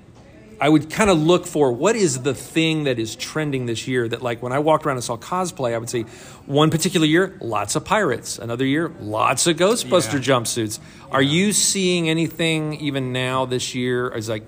[0.60, 4.08] I would kind of look for what is the thing that is trending this year.
[4.10, 6.01] That like when I walked around and saw cosplay, I would say
[6.45, 8.39] one particular year, lots of pirates.
[8.39, 10.36] Another year, lots of Ghostbuster Yeah.
[10.39, 10.80] jumpsuits.
[11.12, 14.10] Are you seeing anything even now this year?
[14.10, 14.43] Is like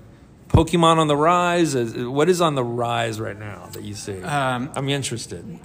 [0.48, 1.74] Pokemon on the rise?
[1.74, 4.20] Is, what is on the rise right now that you see?
[4.22, 5.58] Um, I'm interested.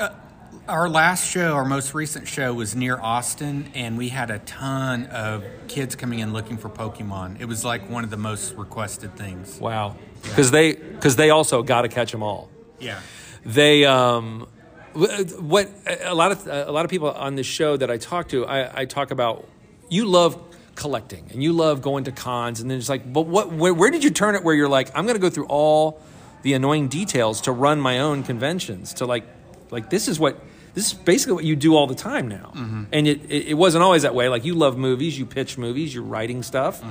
[0.65, 5.07] Our last show, our most recent show, was near Austin, and we had a ton
[5.07, 7.41] of kids coming in looking for Pokemon.
[7.41, 9.59] It was like one of the most requested things.
[9.59, 12.49] Wow, because they because they also got to catch them all.
[12.79, 13.01] Yeah.
[13.45, 14.47] they um
[14.93, 15.69] what
[16.01, 18.83] a lot of a lot of people on this show that I talk to I,
[18.83, 19.45] I talk about
[19.89, 20.41] you love
[20.75, 23.51] collecting and you love going to cons and then it's like, but what?
[23.51, 24.45] Where, where did you turn it?
[24.45, 26.01] Where you're like, I'm going to go through all
[26.43, 28.93] the annoying details to run my own conventions.
[28.95, 29.25] To like,
[29.69, 30.41] like this is what
[30.73, 32.51] this is basically what you do all the time now.
[32.91, 34.29] And it, it it wasn't always that way.
[34.29, 36.81] Like you love movies, you pitch movies, you're writing stuff.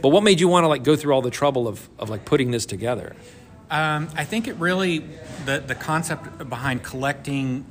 [0.00, 2.24] But what made you want to like go through all the trouble of of like
[2.24, 3.14] putting this together?
[3.70, 5.04] Um, I think it really
[5.44, 7.64] the the concept behind collecting,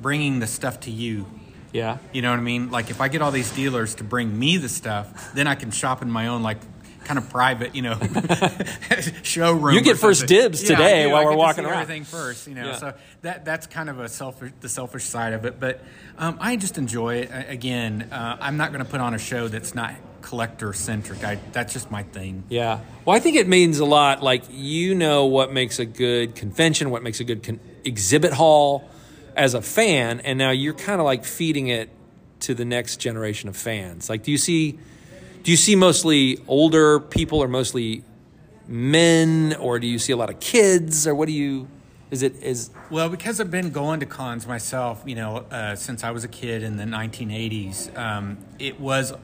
[0.00, 1.26] bringing the stuff to you.
[1.72, 1.98] Yeah.
[2.12, 2.70] You know what I mean?
[2.70, 5.70] Like if I get all these dealers to bring me the stuff, then I can
[5.70, 6.58] shop in my own like
[7.04, 7.98] kind of private, you know,
[9.22, 9.74] showroom.
[9.74, 11.10] You get first dibs Yeah, today do.
[11.10, 11.82] while I we're walking around.
[11.82, 12.66] Everything first, you know.
[12.66, 12.76] Yeah.
[12.76, 15.58] So that that's kind of a selfish the selfish side of it.
[15.60, 15.82] But
[16.18, 17.30] um, I just enjoy it.
[17.48, 21.24] Again, uh, I'm not going to put on a show that's not collector centric.
[21.24, 22.44] I that's just my thing.
[22.48, 22.80] Yeah.
[23.04, 24.22] Well, I think it means a lot.
[24.22, 28.88] Like you know what makes a good convention, what makes a good con- exhibit hall
[29.36, 31.90] as a fan, and now you're kind of like feeding it
[32.40, 34.10] to the next generation of fans.
[34.10, 34.78] Like, do you see?
[35.42, 38.04] Do you see mostly older people, or mostly
[38.68, 41.68] men, or do you see a lot of kids, or what do you?
[42.10, 42.70] Is it is?
[42.90, 46.28] Well, because I've been going to cons myself, you know, uh, since I was a
[46.28, 49.14] kid in the 1980s, um, it was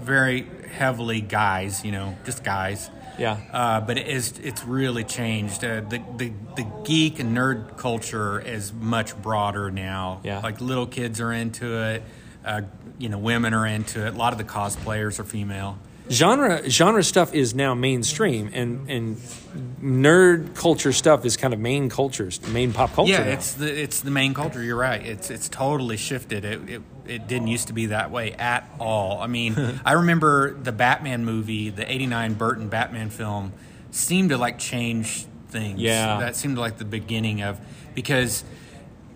[0.00, 2.90] very heavily guys, you know, just guys.
[3.18, 3.38] Yeah.
[3.52, 5.64] Uh, but it is, it's really changed.
[5.64, 10.20] Uh, the, the, the geek and nerd culture is much broader now.
[10.24, 10.40] Yeah.
[10.40, 12.02] Like little kids are into it.
[12.98, 14.14] You know, women are into it.
[14.14, 15.78] A lot of the cosplayers are female.
[16.10, 19.16] genre genre stuff is now mainstream and and
[19.82, 23.30] nerd culture stuff is kind of main cultures main pop culture Yeah, now.
[23.30, 24.62] it's the it's the main culture.
[24.62, 25.04] You're right.
[25.04, 26.44] It's it's totally shifted.
[26.44, 29.20] It it, it didn't used to be that way at all.
[29.20, 33.52] I mean, I remember the Batman movie, the '89 Burton Batman film,
[33.90, 35.80] seemed to like change things.
[35.80, 36.20] Yeah.
[36.20, 37.58] that seemed like the beginning of
[37.94, 38.44] because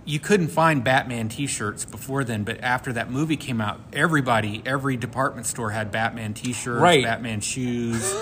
[0.08, 4.96] you couldn't find Batman T-shirts before then, but after that movie came out, everybody, every
[4.96, 7.04] department store had Batman T-shirts, Right.
[7.04, 8.14] Batman shoes,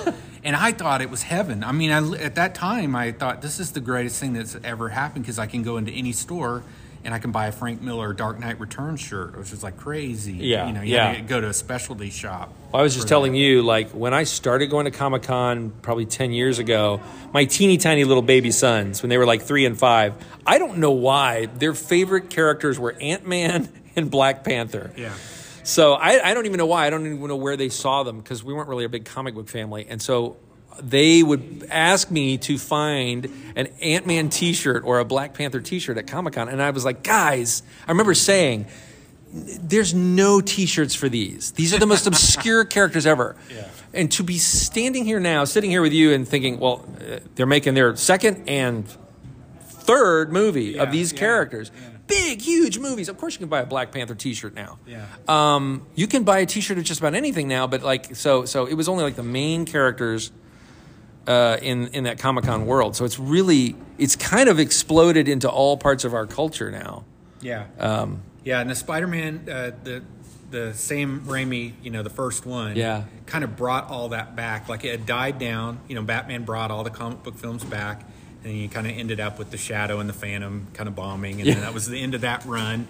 [0.43, 1.63] and I thought it was heaven.
[1.63, 4.89] I mean, I, at that time, I thought this is the greatest thing that's ever
[4.89, 6.65] happened because I can go into any store
[7.07, 10.33] and I can buy a Frank Miller Dark Knight Returns shirt, which is like crazy.
[10.33, 11.15] Yeah, you know, you yeah.
[11.15, 12.53] to go to a specialty shop.
[12.73, 13.39] Well, I was just telling that.
[13.39, 17.01] you, like when I started going to Comic Con probably ten years ago,
[17.33, 20.15] my teeny tiny little baby sons, when they were like three and five,
[20.45, 24.93] I don't know why their favorite characters were Ant Man and Black Panther.
[24.97, 25.15] Yeah.
[25.63, 26.87] So I, I don't even know why.
[26.87, 29.35] I don't even know where they saw them because we weren't really a big comic
[29.35, 29.87] book family.
[29.89, 30.37] And so
[30.81, 35.61] they would ask me to find an Ant Man t shirt or a Black Panther
[35.61, 36.49] t shirt at Comic Con.
[36.49, 38.67] And I was like, guys, I remember saying,
[39.33, 41.51] there's no t-shirts for these.
[41.53, 43.37] These are the most obscure characters ever.
[43.53, 43.69] Yeah.
[43.93, 47.45] And to be standing here now, sitting here with you and thinking, well, uh, they're
[47.45, 48.87] making their second and
[49.61, 51.71] third movie Yeah, of these yeah, characters.
[52.07, 53.09] Big, huge movies.
[53.09, 54.79] Of course you can buy a Black Panther t-shirt now.
[54.87, 55.05] Yeah.
[55.29, 58.65] Um, you can buy a t-shirt of just about anything now, but like so so
[58.67, 60.31] it was only like the main characters
[61.27, 62.97] uh, in in that Comic-Con world.
[62.97, 67.05] So it's really it's kind of exploded into all parts of our culture now.
[67.41, 67.67] Yeah.
[67.79, 70.03] Um, Yeah, and the Spider-Man, uh, the
[70.51, 73.03] the Sam Raimi, you know, the first one, Yeah.
[73.27, 74.69] kind of brought all that back.
[74.69, 75.81] Like it had died down.
[75.89, 78.05] You know, Batman brought all the comic book films back,
[78.45, 81.41] and you kind of ended up with the Shadow and the Phantom kind of bombing,
[81.41, 81.55] and Yeah.
[81.55, 82.87] then that was the end of that run.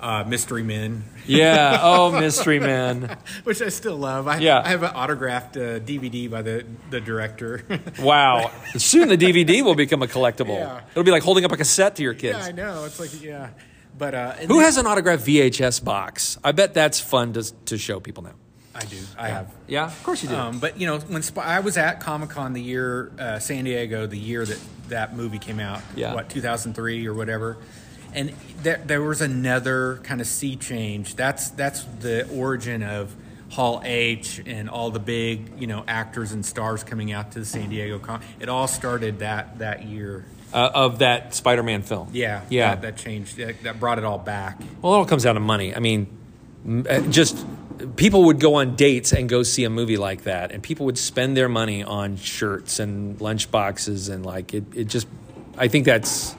[0.00, 1.80] Uh, Mystery Men, Yeah.
[1.82, 3.16] Oh, Mystery Men.
[3.44, 4.28] which I still love.
[4.28, 4.62] I, Yeah.
[4.64, 7.62] I have an autographed uh, DVD by the the director.
[8.00, 8.50] Wow.
[8.76, 10.58] Soon the DVD will become a collectible.
[10.58, 10.80] Yeah.
[10.92, 12.38] It'll be like holding up a cassette to your kids.
[12.38, 12.84] yeah, I know.
[12.84, 13.50] It's like yeah,
[13.98, 16.38] but uh, Who then- has an autographed VHS box?
[16.44, 18.34] I bet that's fun to, to show people now.
[18.74, 18.98] I do.
[19.18, 19.52] I have.
[19.66, 20.36] Yeah, of course you do.
[20.36, 23.64] Um, but you know, when Sp- I was at Comic Con the year uh, San
[23.64, 24.58] Diego, the year that
[24.88, 26.14] that movie came out, Yeah.
[26.14, 27.56] what 2003 or whatever,
[28.18, 31.14] and there there was another kind of sea change.
[31.14, 33.14] That's that's the origin of
[33.50, 37.44] Hall H and all the big you know actors and stars coming out to the
[37.46, 38.20] San Diego Con.
[38.40, 40.24] It all started that that year.
[40.52, 42.08] uh, of that Spider-Man film.
[42.12, 42.74] Yeah, Yeah.
[42.74, 43.36] that, that changed.
[43.36, 44.58] That, that brought it all back.
[44.82, 45.74] Well, it all comes down to money.
[45.74, 46.06] I mean,
[46.88, 47.46] uh, just
[47.96, 50.96] people would go on dates and go see a movie like that, and people would
[50.98, 54.64] spend their money on shirts and lunch boxes, and like it.
[54.74, 55.06] It just,
[55.58, 56.34] I think that's,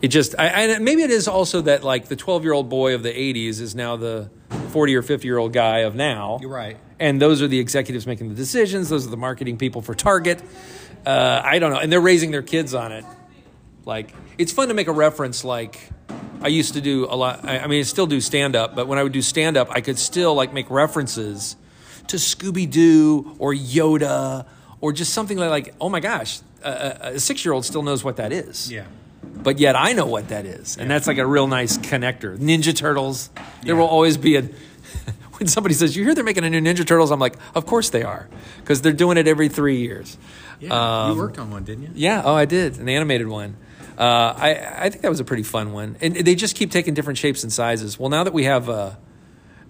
[0.00, 3.12] it just, I, and maybe it is also that like the twelve-year-old boy of the
[3.12, 4.30] '80s is now the
[4.70, 6.38] forty or fifty-year-old guy of now.
[6.40, 6.76] You're right.
[7.00, 8.88] And those are the executives making the decisions.
[8.88, 10.42] Those are the marketing people for Target.
[11.06, 13.04] Uh, I don't know, and they're raising their kids on it.
[13.84, 15.44] Like it's fun to make a reference.
[15.44, 15.90] Like
[16.42, 17.44] I used to do a lot.
[17.44, 19.68] I, I mean, I still do stand up, but when I would do stand up,
[19.70, 21.56] I could still like make references
[22.08, 24.46] to Scooby Doo or Yoda
[24.80, 27.82] or just something like, like oh my gosh, a, a, a six year old still
[27.82, 28.70] knows what that is.
[28.70, 28.86] Yeah.
[29.42, 32.36] But yet I know what that is, and that's like a real nice connector.
[32.38, 33.30] Ninja Turtles.
[33.62, 33.80] There Yeah.
[33.80, 34.42] will always be a.
[35.38, 37.90] when somebody says, "You hear they're making a new Ninja Turtles," I'm like, "Of course
[37.90, 38.28] they are,
[38.60, 40.16] because they're doing it every three years."
[40.60, 40.72] Yeah,
[41.06, 41.90] Um, you worked on one, didn't you?
[41.94, 43.56] Yeah, oh, I did an animated one.
[43.96, 44.02] Uh,
[44.36, 47.18] I I think that was a pretty fun one, and they just keep taking different
[47.18, 47.98] shapes and sizes.
[47.98, 48.90] Well, now that we have, uh,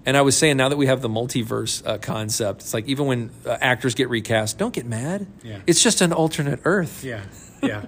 [0.06, 3.06] and I was saying now that we have the multiverse uh, concept, it's like even
[3.06, 5.26] when uh, actors get recast, don't get mad.
[5.42, 5.58] Yeah.
[5.66, 7.04] it's just an alternate Earth.
[7.04, 7.20] Yeah,
[7.62, 7.86] yeah,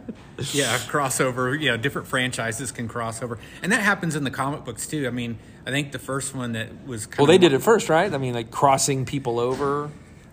[0.52, 0.78] yeah.
[0.78, 1.58] Crossover.
[1.58, 5.06] You know, different franchises can cross over, and that happens in the comic books too.
[5.06, 7.88] I mean, I think the first one that was kind Well, they did it first,
[7.88, 8.12] right?
[8.12, 9.90] I mean, like crossing people over.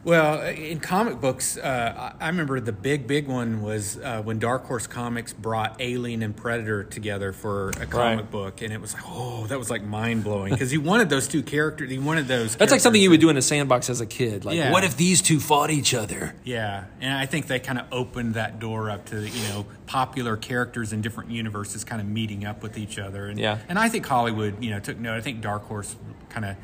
[0.08, 4.64] Well, in comic books, uh, I remember the big, big one was uh, when Dark
[4.64, 8.32] Horse Comics brought Alien and Predator together for a comic Right.
[8.32, 11.28] book, and it was like, oh, that was like mind blowing because he wanted those
[11.28, 11.92] two characters.
[11.92, 12.56] He wanted those.
[12.56, 14.46] That's like something you would do in a sandbox as a kid.
[14.46, 14.72] Like, Yeah.
[14.72, 16.34] what if these two fought each other?
[16.46, 20.38] Yeah, and I think they kind of opened that door up to you know popular
[20.38, 23.28] characters in different universes kind of meeting up with each other.
[23.28, 23.58] And, Yeah.
[23.68, 25.16] and I think Hollywood, you know, took note.
[25.18, 25.98] I think Dark Horse
[26.30, 26.56] kind of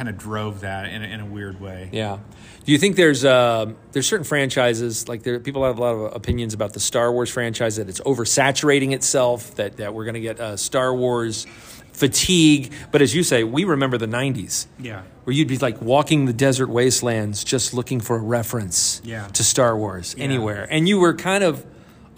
[0.00, 1.90] kind of drove that in a, in a weird way.
[1.92, 2.16] Yeah.
[2.64, 6.16] Do you think there's uh, there's certain franchises like there people have a lot of
[6.16, 10.20] opinions about the Star Wars franchise that it's oversaturating itself that that we're going to
[10.22, 11.46] get uh, Star Wars
[11.92, 14.66] fatigue, but as you say, we remember the 90s.
[14.78, 15.02] Yeah.
[15.24, 19.26] Where you'd be like walking the desert wastelands just looking for a reference Yeah.
[19.28, 20.66] to Star Wars anywhere.
[20.70, 21.62] And you were kind of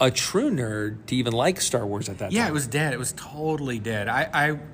[0.01, 2.45] a true nerd to even like Star Wars at that Yeah, time.
[2.47, 2.93] Yeah, it was dead.
[2.93, 4.07] It was totally dead.
[4.07, 4.29] I,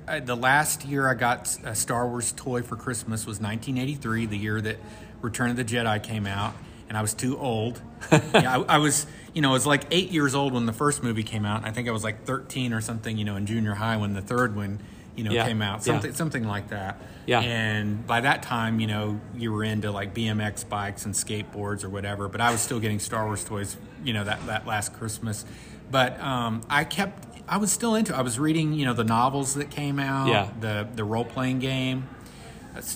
[0.08, 4.26] I, I the last year I got a Star Wars toy for Christmas was 1983,
[4.26, 4.78] the year that
[5.20, 6.54] Return of the Jedi came out,
[6.88, 7.80] and I was too old.
[8.12, 11.02] yeah, I, I was, you know, I was like eight years old when the first
[11.02, 11.64] movie came out.
[11.64, 14.22] I think I was like 13 or something, you know, in junior high when the
[14.22, 14.80] third one,
[15.20, 15.80] you know, Yeah, came out.
[15.80, 15.84] yeah.
[15.92, 16.98] Something, something like that.
[17.26, 17.40] Yeah.
[17.42, 21.90] And by that time, you know, you were into like BMX bikes and skateboards or
[21.90, 22.26] whatever.
[22.26, 25.44] But I was still getting Star Wars toys, you know, that that last Christmas.
[25.90, 28.16] But um, I kept, I was still into.
[28.16, 30.28] I was reading, you know, the novels that came out.
[30.28, 30.48] Yeah.
[30.58, 32.08] The the role playing game.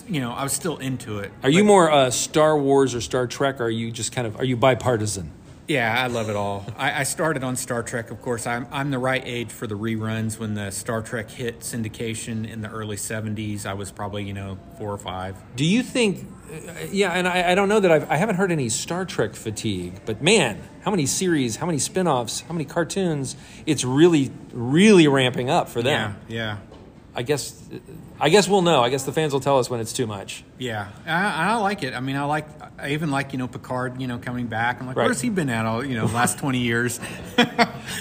[0.07, 1.31] You know, I was still into it.
[1.43, 4.37] Are you more uh, Star Wars or Star Trek or are you just kind of
[4.39, 5.31] are you bipartisan?
[5.67, 6.65] Yeah, I love it all.
[6.77, 8.45] I, I started on Star Trek, of course.
[8.45, 12.61] I'm, I'm the right age for the reruns when the Star Trek hit syndication in
[12.61, 13.65] the early 70s.
[13.65, 15.35] I was probably, you know, four or five.
[15.55, 16.27] Do you think?
[16.53, 19.33] Uh, yeah, and I, I don't know that I've, I haven't heard any Star Trek
[19.33, 23.35] fatigue, but man, how many series, how many spin-offs, how many cartoons?
[23.65, 26.15] It's really, really ramping up for them.
[26.27, 26.57] Yeah, yeah.
[27.15, 27.59] I guess,
[28.19, 28.83] I guess we'll know.
[28.83, 30.43] I guess the fans will tell us when it's too much.
[30.59, 31.93] Yeah, I, I like it.
[31.93, 32.45] I mean, I like,
[32.77, 34.81] I even like, you know, Picard, you know, coming back.
[34.81, 35.05] I'm like, Right.
[35.05, 36.99] where's he been at all, you know, last 20 years?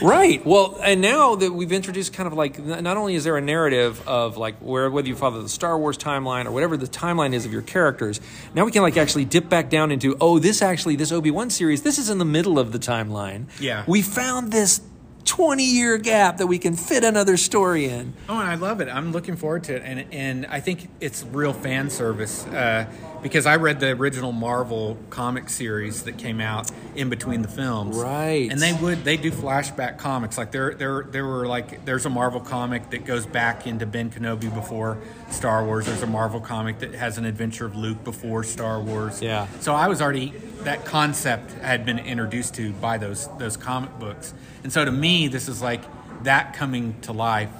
[0.02, 0.44] Right.
[0.44, 4.06] Well, and now that we've introduced kind of like not only is there a narrative
[4.08, 7.44] of like where whether you follow the Star Wars timeline or whatever the timeline is
[7.44, 8.20] of your characters,
[8.54, 11.50] now we can like actually dip back down into oh this actually this Obi Wan
[11.50, 13.44] series this is in the middle of the timeline.
[13.60, 13.84] Yeah.
[13.86, 14.80] We found this
[15.24, 18.14] twenty year gap that we can fit another story in.
[18.28, 18.88] Oh, and I love it.
[18.88, 22.86] I'm looking forward to it, and and I think it's real fan service uh,
[23.22, 27.96] because I read the original Marvel comic series that came out in between the films.
[27.96, 28.50] Right.
[28.50, 32.10] And they would they do flashback comics like there there there were like there's a
[32.10, 34.98] Marvel comic that goes back into Ben Kenobi before
[35.34, 35.86] Star Wars.
[35.86, 39.20] There's a Marvel comic that has an adventure of Luke before Star Wars.
[39.20, 39.46] Yeah.
[39.60, 44.32] So I was already that concept had been introduced to by those those comic books,
[44.62, 45.82] and so to me this is like
[46.24, 47.50] that coming to life.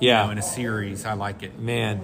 [0.00, 0.24] you Yeah.
[0.24, 1.58] know, in a series, I like it.
[1.58, 2.00] Man.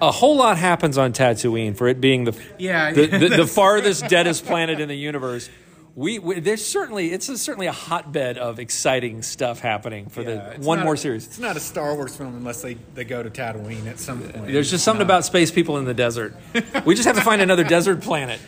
[0.00, 4.08] A whole lot happens on Tatooine for it being the Yeah, the, the, the farthest
[4.08, 5.48] deadest planet in the universe.
[5.94, 10.54] We, we there's certainly it's a, certainly a hotbed of exciting stuff happening for Yeah,
[10.56, 11.26] the one more a- series.
[11.26, 14.46] It's not a Star Wars film unless they, they go to Tatooine at some point.
[14.46, 16.34] There's just something about space people in the desert.
[16.86, 18.40] We just have to find another desert planet.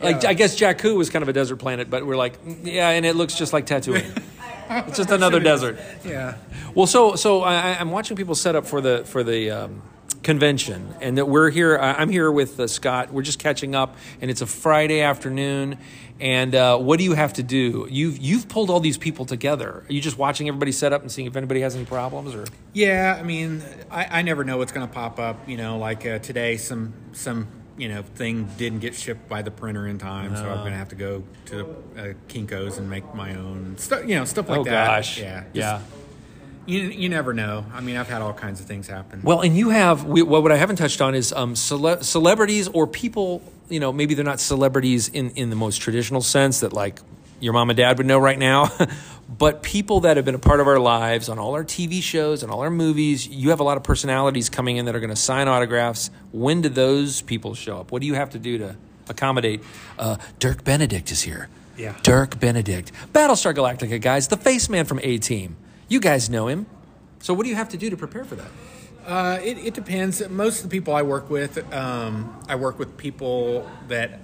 [0.00, 0.30] Like Yeah.
[0.30, 3.04] I guess Jakku was kind of a desert planet, but we're like, mm, yeah, and
[3.04, 4.10] it looks just like Tatooine.
[4.88, 5.78] it's just another desert.
[6.06, 6.36] Yeah.
[6.74, 9.82] Well, so so I, I'm watching people set up for the for the um,
[10.22, 11.76] convention, and that we're here.
[11.78, 13.12] I'm here with uh, Scott.
[13.12, 15.78] We're just catching up, and it's a Friday afternoon.
[16.20, 17.86] And uh, what do you have to do?
[17.90, 19.84] You've you've pulled all these people together.
[19.88, 22.44] Are you just watching everybody set up and seeing if anybody has any problems, or
[22.74, 25.48] Yeah, I mean, I, I never know what's going to pop up.
[25.48, 27.48] You know, like uh, today, some some
[27.78, 30.78] you know thing didn't get shipped by the printer in time, so I'm going to
[30.78, 31.60] have to go to
[31.96, 34.06] uh, Kinko's and make my own stuff.
[34.06, 34.86] You know, stuff like oh that.
[34.86, 35.80] gosh, yeah, just- yeah.
[36.66, 37.64] You you never know.
[37.72, 39.22] I mean, I've had all kinds of things happen.
[39.22, 42.68] Well, and you have we, well, what I haven't touched on is um, cele- celebrities
[42.68, 43.42] or people.
[43.68, 47.00] You know, maybe they're not celebrities in in the most traditional sense that like
[47.40, 48.68] your mom and dad would know right now,
[49.38, 52.42] but people that have been a part of our lives on all our TV shows
[52.42, 53.26] and all our movies.
[53.26, 56.10] You have a lot of personalities coming in that are going to sign autographs.
[56.32, 57.90] When do those people show up?
[57.90, 58.76] What do you have to do to
[59.08, 59.62] accommodate?
[59.98, 61.48] Uh, Dirk Benedict is here.
[61.76, 61.96] Yeah.
[62.02, 65.56] Dirk Benedict, Battlestar Galactica guys, the face man from A Team.
[65.90, 66.64] You guys know him.
[67.18, 68.50] So what do you have to do to prepare for that?
[69.06, 70.26] Uh, it, it depends.
[70.30, 74.20] Most of the people I work with, um, I work with people that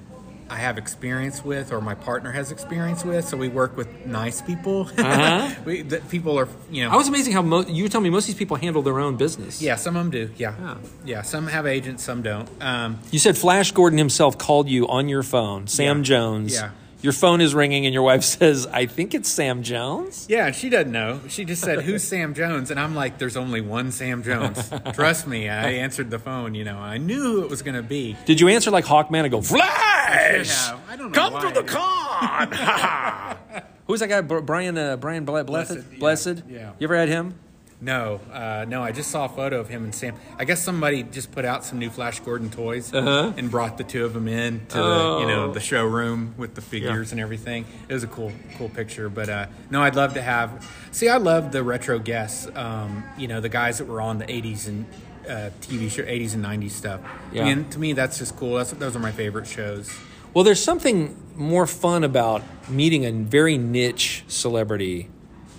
[0.49, 3.27] I have experience with, or my partner has experience with.
[3.27, 4.89] So we work with nice people.
[4.97, 5.53] Uh-huh.
[5.65, 6.91] we, that people are, you know.
[6.91, 9.01] I was amazing how mo- you were telling me most of these people handle their
[9.01, 9.61] own business.
[9.61, 10.31] yeah, some of them do.
[10.37, 10.77] Yeah, Yeah.
[11.05, 11.23] yeah.
[11.23, 12.49] Some have agents, some don't.
[12.61, 16.03] Um, You said Flash Gordon himself called you on your phone, Sam Yeah.
[16.05, 16.55] Jones.
[16.55, 16.71] Yeah.
[17.07, 20.69] Your phone is ringing, and your wife says, "I think it's Sam Jones." yeah, she
[20.69, 21.21] doesn't know.
[21.29, 24.73] She just said, "Who's Sam Jones?" And I'm like, "There's only one Sam Jones.
[24.93, 26.57] Trust me." I answered the phone.
[26.57, 28.17] You know, I knew who it was going to be.
[28.25, 31.49] Did you answer like Hawkman and go, "Flash, Yeah, I don't know come why.
[31.49, 33.63] to the con"?
[33.87, 34.21] Who's that guy?
[34.23, 35.47] Brian uh, Brian Ble- Blessed.
[35.47, 36.43] Blessed, yeah, Blessed.
[36.49, 36.73] yeah.
[36.81, 37.39] You ever had him?
[37.81, 38.83] No, uh, no.
[38.83, 40.15] I just saw a photo of him and Sam.
[40.39, 43.33] I guess somebody just put out some new Flash Gordon toys Uh-huh.
[43.37, 45.27] and brought the two of them in to the you Oh.
[45.29, 47.67] know the showroom with the figures and everything.
[47.89, 49.09] It was a cool cool picture.
[49.11, 50.67] But uh, no, I'd love to have.
[50.91, 52.49] See, I love the retro guests.
[52.55, 54.87] Um, you know, the guys that were on the '80s and
[55.29, 57.01] uh, TV show '80s and '90s stuff.
[57.33, 57.47] Yeah.
[57.47, 58.55] And to me, that's just cool.
[58.57, 59.91] That's those are my favorite shows.
[60.33, 65.09] Well, there's something more fun about meeting a very niche celebrity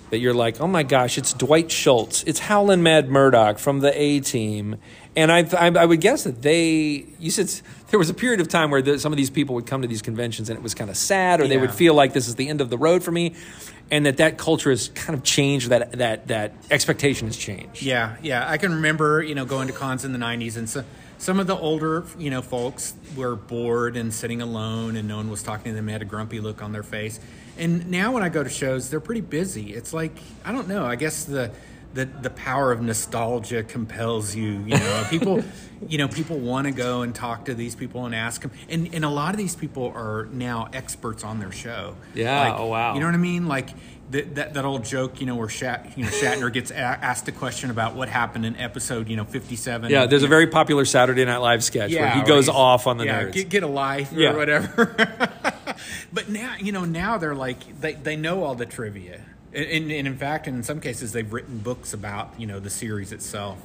[0.09, 3.99] that you're like, oh my gosh, it's Dwight Schultz, it's Howlin' Mad Murdock from the
[3.99, 4.77] A Team,
[5.17, 7.07] and I, I, I would guess that they.
[7.19, 7.49] You said
[7.89, 9.87] there was a period of time where the, some of these people would come to
[9.87, 12.35] these conventions and it was kind of sad, or they would feel like this is
[12.35, 13.33] the end of the road for me,
[13.89, 15.69] and that that culture has kind of changed.
[15.69, 17.81] That that that expectation has changed.
[17.81, 18.47] Yeah, yeah.
[18.47, 20.83] I can remember, you know, going to cons in the '90s, and so,
[21.17, 25.31] some of the older, you know, folks were bored and sitting alone, and no one
[25.31, 25.87] was talking to them.
[25.87, 27.19] They had a grumpy look on their face.
[27.57, 29.73] And now, when I go to shows, they're pretty busy.
[29.73, 30.11] It's like
[30.45, 30.85] I don't know.
[30.85, 31.51] I guess the
[31.93, 34.63] the the power of nostalgia compels you.
[34.65, 35.43] You know, people,
[35.87, 38.51] you know, people want to go and talk to these people and ask them.
[38.69, 41.95] And and a lot of these people are now experts on their show.
[42.13, 42.93] Yeah, Like, oh, wow.
[42.93, 43.47] You know what I mean?
[43.47, 43.69] Like
[44.11, 47.27] that that, that old joke, you know, where Shat, you know, Shatner gets a- asked
[47.27, 49.89] a question about what happened in episode, you know, fifty-seven.
[49.89, 53.05] Yeah, there's a very popular Saturday Night Live sketch where he goes off on the
[53.05, 53.33] yeah, nerds.
[53.33, 54.35] Get, get a life or Yeah.
[54.35, 55.53] whatever.
[56.11, 59.21] but now, you know, now they're like they they know all the trivia,
[59.53, 63.11] and, and, in fact, in some cases, they've written books about you know the series
[63.11, 63.57] itself.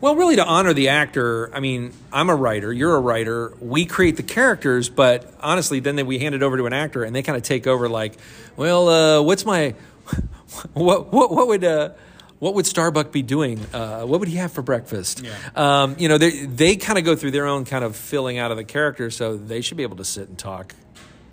[0.00, 3.52] Well, really, to honor the actor, I mean, I'm a writer, you're a writer.
[3.60, 7.14] We create the characters, but honestly, then we hand it over to an actor, and
[7.14, 7.88] they kind of take over.
[7.88, 8.14] Like,
[8.56, 9.74] well, uh, what's my,
[10.74, 11.90] what, what, what would, uh,
[12.38, 13.58] what would Starbuck be doing?
[13.72, 15.22] Uh, what would he have for breakfast?
[15.22, 15.34] Yeah.
[15.56, 18.50] Um, you know, they they kind of go through their own kind of filling out
[18.50, 20.74] of the character, so they should be able to sit and talk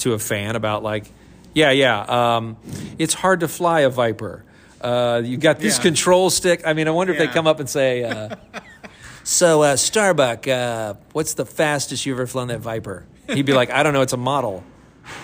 [0.06, 1.12] to a fan about like,
[1.54, 2.00] yeah, yeah,
[2.38, 2.58] um,
[3.00, 4.44] it's hard to fly a Viper.
[4.80, 5.84] Uh, you got this Yeah.
[5.84, 6.62] control stick.
[6.66, 8.04] I mean, I wonder if they come up and say.
[8.04, 8.36] Uh,
[9.24, 13.06] so, uh, Starbuck, uh, what's the fastest you've ever flown that Viper?
[13.28, 14.64] He'd be like, I don't know, it's a model.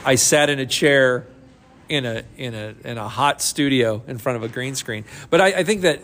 [0.04, 1.28] I sat in a chair
[1.90, 5.06] in a in a in a hot studio in front of a green screen.
[5.30, 6.00] But I, I think that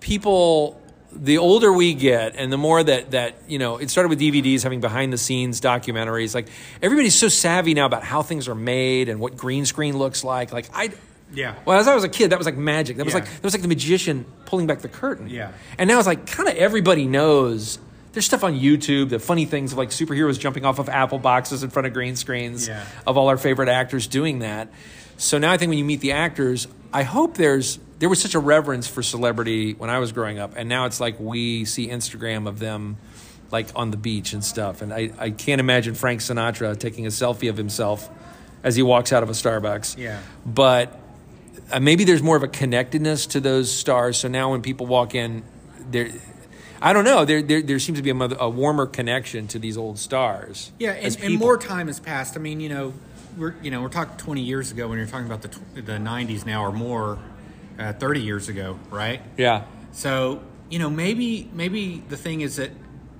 [0.00, 0.80] people
[1.12, 4.62] the older we get and the more that that you know it started with dvds
[4.62, 6.46] having behind the scenes documentaries like
[6.80, 10.52] everybody's so savvy now about how things are made and what green screen looks like
[10.52, 10.90] like i
[11.34, 11.56] Yeah.
[11.64, 13.20] well as i was a kid that was like magic that was Yeah.
[13.20, 15.50] like that was like the magician pulling back the curtain Yeah.
[15.78, 17.78] and now it's like kind of everybody knows
[18.12, 21.62] there's stuff on YouTube, the funny things of like superheroes jumping off of Apple boxes
[21.62, 22.84] in front of green screens Yeah.
[23.06, 24.66] of all our favorite actors doing that.
[25.16, 28.34] So now I think when you meet the actors, I hope there's there was such
[28.34, 31.86] a reverence for celebrity when I was growing up, and now it's like we see
[31.88, 32.96] Instagram of them
[33.50, 34.80] like on the beach and stuff.
[34.80, 38.08] And I, I can't imagine Frank Sinatra taking a selfie of himself
[38.62, 39.98] as he walks out of a Starbucks.
[39.98, 40.20] Yeah.
[40.46, 40.98] But
[41.70, 44.16] uh, maybe there's more of a connectedness to those stars.
[44.18, 45.42] So now when people walk in,
[45.90, 46.10] there,
[46.80, 47.26] I don't know.
[47.26, 50.72] There, there, there seems to be a, mother, a warmer connection to these old stars.
[50.78, 52.36] Yeah, and, and more time has passed.
[52.36, 52.94] I mean, you know,
[53.36, 55.92] we're you know we're talking 20 years ago when you're talking about the tw- the
[55.92, 57.18] 90s now or more,
[57.80, 59.20] uh, 30 years ago, right?
[59.36, 59.64] Yeah.
[59.92, 62.70] So you know maybe maybe the thing is that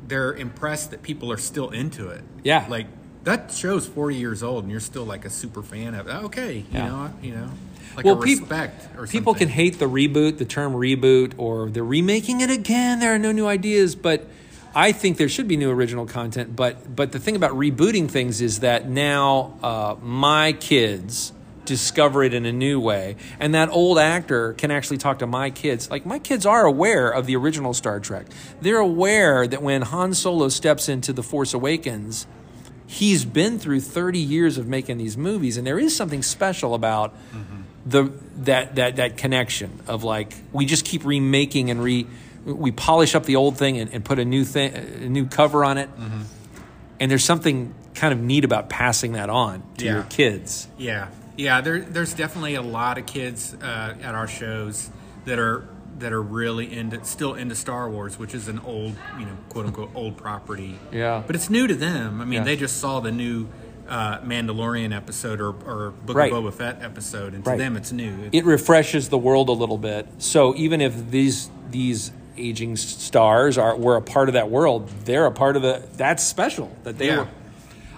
[0.06, 2.22] they're impressed that people are still into it.
[2.44, 2.66] Yeah.
[2.68, 2.86] like
[3.24, 6.14] that show's 40 years old and you're still like a super fan of it.
[6.26, 6.84] Okay, Yeah.
[6.84, 7.50] you know, you know,
[7.96, 11.68] like Well, a peop- respect or People can hate the reboot, the term reboot, or
[11.70, 12.98] they're remaking it again.
[13.00, 14.26] There are no new ideas, but
[14.74, 16.56] I think there should be new original content.
[16.56, 21.32] But but the thing about rebooting things is that now uh, my kids
[21.70, 25.50] discover it in a new way, and that old actor can actually talk to my
[25.50, 25.88] kids.
[25.90, 28.26] Like my kids are aware of the original Star Trek.
[28.60, 32.26] They're aware that when Han Solo steps into the Force Awakens
[32.90, 37.14] he's been through 30 years of making these movies and there is something special about
[37.32, 37.62] mm-hmm.
[37.86, 42.04] the that that that connection of like we just keep remaking and re
[42.44, 45.64] we polish up the old thing and, and put a new thing a new cover
[45.64, 46.22] on it mm-hmm.
[46.98, 49.92] and there's something kind of neat about passing that on to Yeah.
[49.92, 51.06] your kids Yeah,
[51.40, 51.60] yeah.
[51.60, 54.90] There, there's definitely a lot of kids uh, at our shows
[55.24, 55.66] that are
[55.98, 59.66] that are really into still into Star Wars, which is an old, you know, quote
[59.66, 60.78] unquote old property.
[60.92, 61.22] Yeah.
[61.26, 62.20] But it's new to them.
[62.20, 62.44] I mean, Yeah.
[62.44, 63.48] they just saw the new
[63.88, 66.32] uh, Mandalorian episode or, or Book Right.
[66.32, 67.58] of Boba Fett episode, and to Right.
[67.58, 68.14] them it's new.
[68.32, 70.06] it refreshes the world a little bit.
[70.18, 75.26] So even if these these aging stars are were a part of that world, they're
[75.26, 75.82] a part of the.
[75.96, 77.18] That's special that they Yeah.
[77.20, 77.28] were.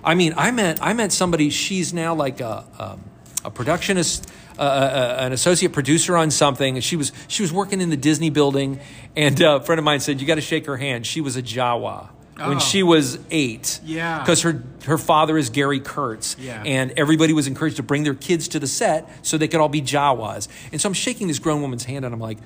[0.03, 1.51] I mean, I met I met somebody.
[1.51, 3.01] She's now like a um,
[3.45, 4.27] a productionist,
[4.59, 6.81] uh, uh, an associate producer on something.
[6.81, 8.81] She was she was working in the Disney building,
[9.17, 11.07] and uh, a friend of mine said you got to shake her hand.
[11.07, 12.09] She was a Jawa.
[12.35, 12.61] When Oh.
[12.61, 14.19] she was eight, Yeah.
[14.21, 16.63] because her her father is Gary Kurtz, Yeah.
[16.65, 19.69] and everybody was encouraged to bring their kids to the set so they could all
[19.69, 20.49] be Jawas.
[20.73, 22.39] And so I'm shaking this grown woman's hand, and I'm like,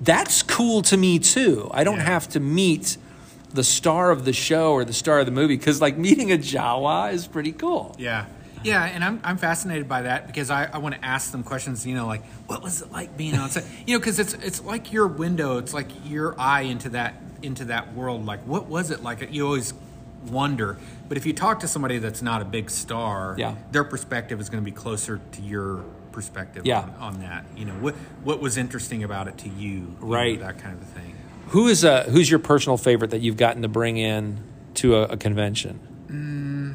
[0.00, 1.70] "That's cool to me too.
[1.72, 2.04] I don't Yeah.
[2.04, 2.96] have to meet
[3.52, 6.38] the star of the show or the star of the movie because like meeting a
[6.38, 8.24] Jawa is pretty cool." Yeah.
[8.66, 11.86] Yeah, and I'm, I'm fascinated by that because I, I want to ask them questions,
[11.86, 13.64] you know, like, what was it like being on set?
[13.86, 17.66] You know, because it's it's like your window, it's like your eye into that into
[17.66, 18.26] that world.
[18.26, 19.32] Like, what was it like?
[19.32, 19.72] You always
[20.26, 20.76] wonder.
[21.08, 23.54] But if you talk to somebody that's not a big star, Yeah.
[23.70, 26.80] their perspective is going to be closer to your perspective Yeah.
[26.80, 27.44] on, on that.
[27.56, 27.94] You know, what
[28.24, 30.40] what was interesting about it to you, you know, Right.
[30.40, 31.14] that kind of a thing.
[31.48, 34.38] Who is uh who's your personal favorite that you've gotten to bring in
[34.74, 35.78] to a, a convention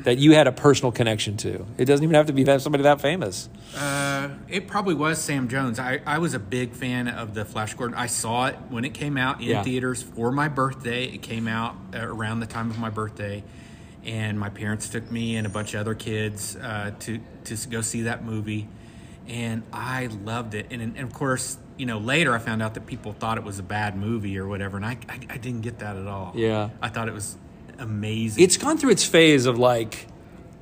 [0.04, 1.66] that you had a personal connection to?
[1.78, 3.50] It doesn't even have to be that somebody that famous.
[3.78, 5.80] Uh, it probably was Sam Jones.
[5.80, 7.98] I, I was a big fan of the Flash Gordon.
[7.98, 9.64] I saw it when it came out in Yeah.
[9.64, 11.06] theaters for my birthday.
[11.06, 13.44] It came out uh, around the time of my birthday,
[14.04, 17.82] and my parents took me and a bunch of other kids uh, to to go
[17.82, 18.68] see that movie,
[19.28, 20.68] and I loved it.
[20.72, 23.58] And, and of course, you know, later I found out that people thought it was
[23.60, 26.34] a bad movie or whatever, and I I, I didn't get that at all.
[26.36, 26.70] Yeah.
[26.82, 27.38] I thought it was
[27.82, 28.44] amazing.
[28.44, 30.08] It's gone through its phase of like,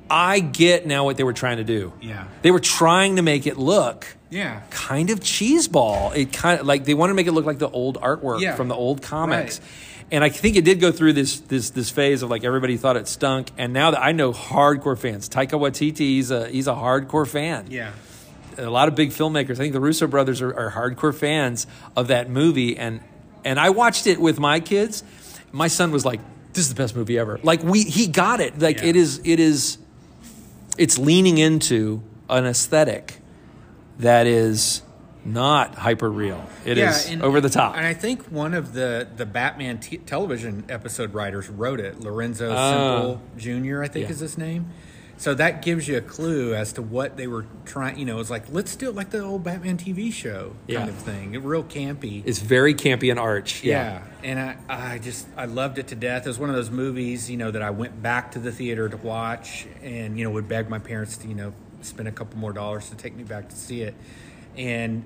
[0.08, 1.92] I get now what they were trying to do.
[2.00, 4.62] yeah, They were trying to make it look yeah.
[4.70, 6.16] kind of cheeseball.
[6.16, 8.56] It kind of like they wanted to make it look like the old artwork Yeah.
[8.56, 9.60] from the old comics.
[9.60, 9.68] Right.
[10.12, 12.96] And I think it did go through this this this phase of like everybody thought
[12.96, 16.72] it stunk, and now that I know hardcore fans, Taika Waititi, he's a he's a
[16.74, 17.66] hardcore fan.
[17.70, 17.92] Yeah.
[18.58, 19.52] a lot of big filmmakers.
[19.52, 22.98] I think the Russo brothers are, are hardcore fans of that movie, and
[23.44, 25.04] and I watched it with my kids.
[25.52, 26.18] My son was like,
[26.52, 28.58] "This is the best movie ever." Like we, he got it.
[28.58, 28.88] Like Yeah.
[28.88, 29.78] it is, it is,
[30.78, 33.18] it's leaning into an aesthetic
[33.98, 34.82] that is
[35.24, 36.42] not hyper real.
[36.64, 37.76] It is and- over the top.
[37.76, 42.00] And I think one of the the Batman t- television episode writers wrote it.
[42.00, 43.20] Lorenzo Oh.
[43.36, 43.82] Semple Jr.
[43.82, 44.12] I think Yeah.
[44.12, 44.66] is his name.
[45.20, 47.98] So that gives you a clue as to what they were trying.
[47.98, 50.86] You know, it's like let's do it like the old Batman TV show kind Yeah.
[50.88, 51.42] of thing.
[51.42, 52.22] Real campy.
[52.24, 53.62] it's very campy and arch.
[53.62, 54.56] Yeah, and I,
[54.94, 56.24] I just I loved it to death.
[56.24, 58.88] It was one of those movies, you know, that I went back to the theater
[58.88, 61.52] to watch, and you know would beg my parents to you know
[61.82, 63.94] spend a couple more dollars to take me back to see it,
[64.56, 65.04] and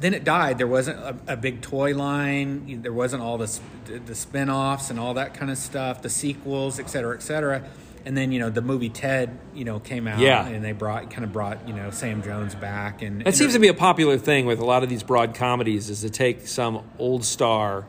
[0.00, 0.58] then it died.
[0.58, 2.82] There wasn't a, a big toy line.
[2.82, 3.60] There wasn't all the
[4.06, 7.62] the spin-offs and all that kind of stuff, the sequels, et cetera, et cetera.
[8.04, 10.46] And then you know the movie Ted, you know, came out, Yeah.
[10.46, 13.58] and they brought kind of brought you know Sam Jones back, and That seems to
[13.60, 16.82] be a popular thing with a lot of these broad comedies is to take some
[16.98, 17.84] old star,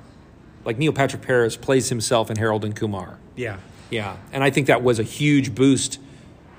[0.66, 3.18] like Neil Patrick Harris plays himself in Harold and Kumar.
[3.36, 3.58] yeah,
[3.90, 6.00] Yeah, and I think that was a huge boost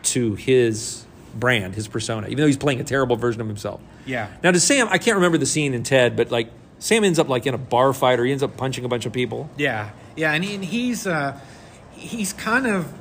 [0.04, 3.80] to his brand, his persona, even though he's playing a terrible version of himself.
[4.04, 4.28] yeah.
[4.42, 6.48] Now, to Sam, I can't remember the scene in Ted, but like
[6.80, 9.06] Sam ends up like in a bar fight or he ends up punching a bunch
[9.06, 9.48] of people.
[9.56, 11.38] Yeah, yeah, and, he, and he's uh,
[11.92, 12.92] he's kind of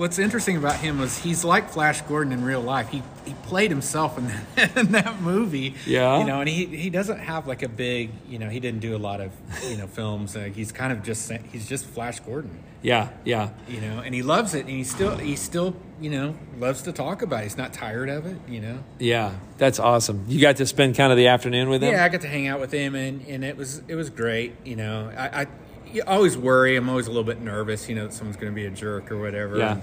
[0.00, 2.88] what's interesting about him was he's like Flash Gordon in real life.
[2.88, 5.74] He he played himself in that, in that movie.
[5.86, 6.18] Yeah.
[6.18, 8.96] you know, and he he doesn't have like a big you know he didn't do
[8.96, 9.30] a lot of
[9.68, 10.34] you know films.
[10.34, 12.64] Like he's kind of just he's just Flash Gordon.
[12.82, 13.50] Yeah, yeah.
[13.68, 16.92] You know, and he loves it, and he still he still you know loves to
[16.92, 17.40] talk about.
[17.40, 17.44] it.
[17.44, 18.38] He's not tired of it.
[18.48, 18.78] You know.
[18.98, 20.24] Yeah, that's awesome.
[20.28, 21.92] You got to spend kind of the afternoon with him?
[21.92, 24.54] Yeah, I got to hang out with him, and, and it was it was great.
[24.64, 25.46] You know, I, I
[25.92, 26.76] you always worry.
[26.76, 27.88] I'm always a little bit nervous.
[27.88, 29.58] You know, that someone's going to be a jerk or whatever.
[29.58, 29.80] Yeah.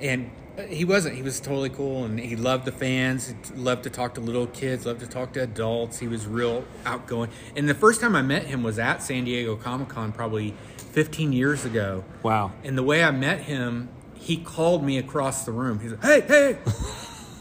[0.00, 1.16] And, and he wasn't.
[1.16, 3.28] He was totally cool, and he loved the fans.
[3.28, 4.86] He loved to talk to little kids.
[4.86, 5.98] Loved to talk to adults.
[5.98, 7.30] He was real outgoing.
[7.56, 10.54] And the first time I met him was at San Diego Comic Con, probably
[10.92, 12.04] 15 years ago.
[12.22, 12.52] Wow.
[12.62, 15.80] And the way I met him, he called me across the room.
[15.80, 16.52] He's like, "Hey, hey,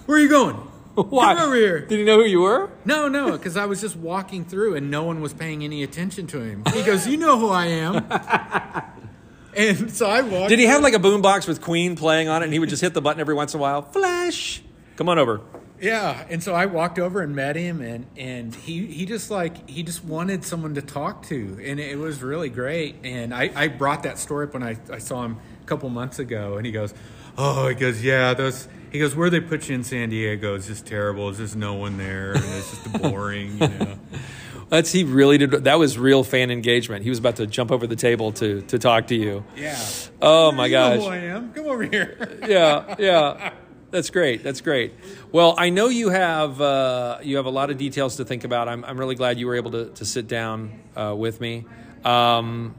[0.05, 0.72] where are you going?
[1.09, 1.35] Why?
[1.35, 2.69] Come over here." Did he know who you were?
[2.85, 6.27] No, no, because I was just walking through and no one was paying any attention
[6.27, 6.63] to him.
[6.73, 8.05] He goes, "You know who I am."
[9.55, 10.49] and so I walked.
[10.49, 12.81] Did he have like a boombox with Queen playing on it and he would just
[12.81, 13.81] hit the button every once in a while?
[13.81, 14.61] Flash!
[14.95, 15.41] Come on over.
[15.83, 19.69] Yeah, and so I walked over and met him, and and he he just like
[19.69, 22.95] he just wanted someone to talk to, and it was really great.
[23.03, 26.19] And I I brought that story up when I I saw him a couple months
[26.19, 26.93] ago, and he goes,
[27.37, 30.67] "Oh, he goes, yeah, those." He goes, "Where they put you in San Diego is
[30.67, 31.25] just terrible.
[31.25, 33.99] There's just no one there, and it's just boring, you know."
[34.69, 35.51] That's he really did.
[35.65, 37.03] That was real fan engagement.
[37.03, 39.43] He was about to jump over the table to to talk to you.
[39.57, 39.77] Yeah.
[40.21, 40.99] Oh my You know gosh.
[41.05, 41.53] who I am.
[41.53, 42.39] Come over here.
[42.47, 43.51] yeah, yeah.
[43.91, 44.41] That's great.
[44.43, 44.93] That's great.
[45.31, 48.67] Well, I know you have uh, you have a lot of details to think about.
[48.67, 51.65] I'm I'm really glad you were able to to sit down uh, with me.
[52.03, 52.73] Um,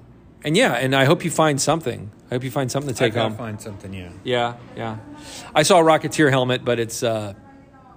[0.45, 2.11] and yeah, and I hope you find something.
[2.31, 3.37] I hope you find something to take home.
[3.37, 3.93] find something.
[3.95, 4.11] Yeah.
[4.25, 4.99] Yeah, yeah.
[5.55, 7.35] I saw a Rocketeer helmet, but it's uh,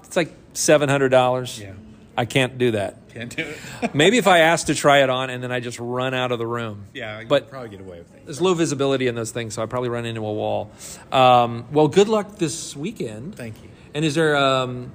[0.03, 1.59] it's like seven hundred dollars.
[1.59, 1.73] Yeah.
[2.19, 2.97] I can't do that.
[3.09, 3.57] Can't do it.
[3.93, 6.39] Maybe if I ask to try it on and then I just run out of
[6.39, 6.85] the room.
[6.93, 7.19] yeah.
[7.19, 8.25] You But- probably get away with it.
[8.25, 10.71] There's low visibility in those things, so I probably run into a wall.
[11.11, 13.35] Um, well, good luck this weekend.
[13.35, 13.69] Thank you.
[13.93, 14.35] And is there?
[14.35, 14.91] Um,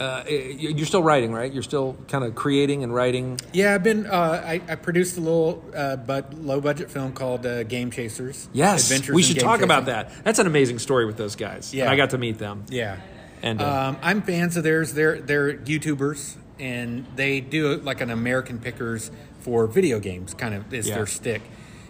[0.00, 1.52] uh, you're still writing, right?
[1.52, 3.40] You're still kind of creating and writing.
[3.52, 4.06] Yeah, I've been.
[4.06, 8.48] Uh, I, I produced a little, uh, but low budget film called uh, Game Chasers.
[8.52, 10.12] Yes, Adventures we should talk about that.
[10.24, 11.74] That's an amazing story with those guys.
[11.74, 11.84] Yeah.
[11.84, 12.64] and I got to meet them.
[12.68, 12.98] Yeah.
[13.42, 14.94] And uh, Um, I'm fans of theirs.
[14.94, 20.34] They're they're YouTubers, and they do like an American Pickers for video games.
[20.34, 20.96] Kind of is Yeah.
[20.96, 21.42] their stick,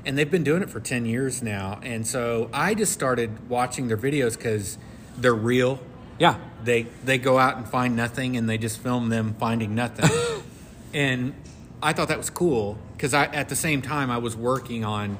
[0.06, 1.78] and they've been doing it for ten years now.
[1.82, 4.78] And so I just started watching their videos because
[5.16, 5.80] they're real.
[6.18, 10.10] Yeah, They they go out and find nothing, and they just film them finding nothing.
[10.94, 11.34] and
[11.82, 15.18] I thought that was cool because I at the same time I was working on.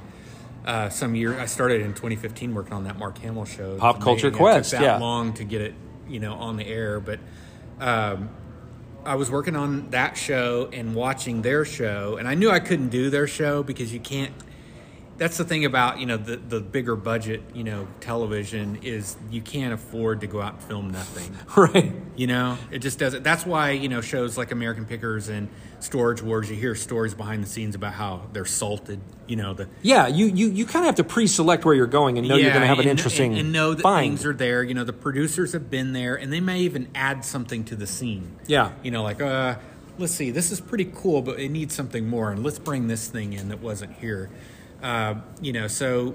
[0.67, 3.79] Uh, some year I started in 2015 working on that Mark Hamill show.
[3.79, 4.29] Pop Culture.
[4.29, 4.99] It Quest, that yeah.
[4.99, 5.75] long to get it,
[6.07, 7.01] you know, on the air.
[7.01, 7.21] But
[7.81, 8.29] um,
[9.07, 12.91] I was working on that show and watching their show, and I knew I couldn't
[12.91, 14.33] do their show because you can't.
[15.19, 19.41] That's the thing about you know the the bigger budget you know television is you
[19.41, 21.37] can't afford to go out and film nothing.
[21.57, 21.93] right.
[22.17, 23.23] You know, it just doesn't.
[23.25, 25.49] That's why you know shows like American Pickers and
[25.81, 29.01] Storage Wars, you hear stories behind the scenes about how they're salted.
[29.27, 32.19] You know the Yeah, you you, you kind of have to pre-select where you're going
[32.19, 34.13] and know you're going to have an and- interesting and, and know that find.
[34.13, 34.63] things are there.
[34.63, 37.87] You know, the producers have been there, and they may even add something to the
[37.87, 38.37] scene.
[38.47, 38.73] Yeah.
[38.83, 39.57] you know, like uh,
[39.99, 43.09] let's see, this is pretty cool, but it needs something more, and let's bring this
[43.09, 44.31] thing in that wasn't here.
[44.83, 46.15] Uh, you know, so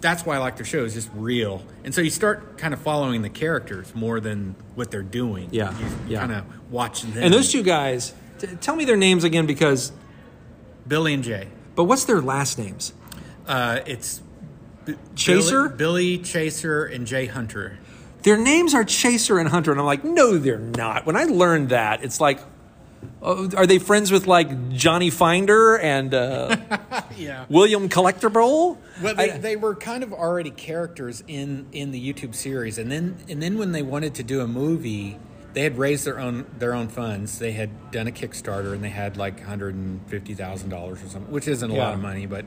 [0.00, 0.84] that's why I like their show.
[0.84, 4.90] It's just real, and so you start kind of following the characters more than what
[4.90, 5.48] they're doing.
[5.50, 6.20] Yeah, you, yeah.
[6.20, 7.12] kind of watch them.
[7.22, 9.92] and those two guys, t- tell me their names again because.
[10.86, 11.48] Billy and Jay.
[11.74, 12.92] But what's their last names?
[13.46, 14.20] Uh, it's
[14.84, 15.68] B- Chaser?
[15.70, 17.78] Billy, Billy Chaser, and Jay Hunter.
[18.22, 21.06] Their names are Chaser and Hunter, and I'm like, no, they're not.
[21.06, 22.40] When I learned that, it's like,
[23.22, 26.56] oh, are they friends with like Johnny Finder and uh,
[27.16, 27.44] Yeah.
[27.48, 28.78] William Collectible?
[29.02, 32.90] Well, they, I- they were kind of already characters in in the YouTube series, and
[32.90, 35.18] then and then when they wanted to do a movie,
[35.52, 37.38] they had raised their own their own funds.
[37.38, 41.02] They had done a Kickstarter, and they had like one hundred and fifty thousand dollars
[41.02, 41.84] or something, which isn't a Yeah.
[41.84, 42.44] lot of money, but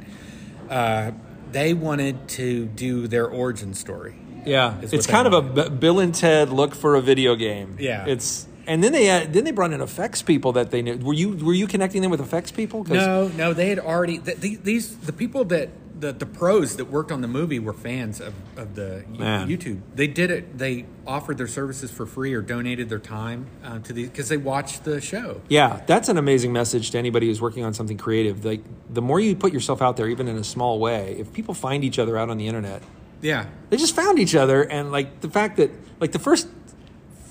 [0.70, 1.12] uh,
[1.52, 4.16] they wanted to do their origin story.
[4.46, 7.78] yeah, it's kind of a Bill and Ted look for a video game.
[7.80, 8.06] Yeah.
[8.06, 10.98] it's and then they had, then they brought in effects people that they knew.
[10.98, 12.84] Were you were you connecting them with effects people?
[12.84, 16.86] No, no, they had already th- th- these the people that the, the pros that
[16.86, 19.48] worked on the movie were fans of, of the Man.
[19.48, 19.82] YouTube.
[19.96, 20.58] They did it.
[20.58, 24.38] They offered their services for free or donated their time uh, to the because they
[24.38, 25.42] watched the show.
[25.50, 28.46] Yeah, that's an amazing message to anybody who's working on something creative.
[28.46, 31.54] Like the more you put yourself out there, even in a small way, if people
[31.54, 32.84] find each other out on the internet,
[33.22, 36.48] Yeah, they just found each other, and like the fact that like the first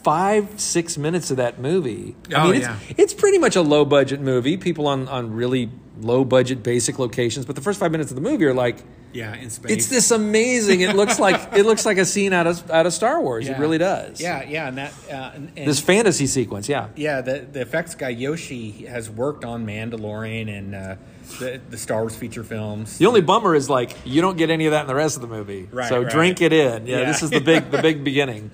[0.06, 2.78] five six minutes of that movie, I Oh, mean, it's, yeah.
[2.96, 4.56] it's pretty much a low budget movie.
[4.56, 5.68] People on on really
[6.00, 8.76] low budget basic locations, but the first five minutes of the movie are like.
[9.12, 9.72] yeah, in space.
[9.72, 10.82] It's this amazing.
[10.82, 13.48] It looks like it looks like a scene out of out of Star Wars.
[13.48, 14.20] It really does.
[14.20, 16.68] Yeah, yeah, and that uh, and, and This fantasy sequence.
[16.68, 16.88] Yeah.
[16.94, 20.96] yeah, the the effects guy Yoshi has worked on Mandalorian and uh,
[21.40, 22.98] the the Star Wars feature films.
[22.98, 25.22] The only bummer is like you don't get any of that in the rest of
[25.22, 25.66] the movie.
[25.72, 26.12] Right, so right.
[26.12, 26.86] drink it in.
[26.86, 27.04] Yeah, Yeah.
[27.10, 28.50] this is the big the big beginning.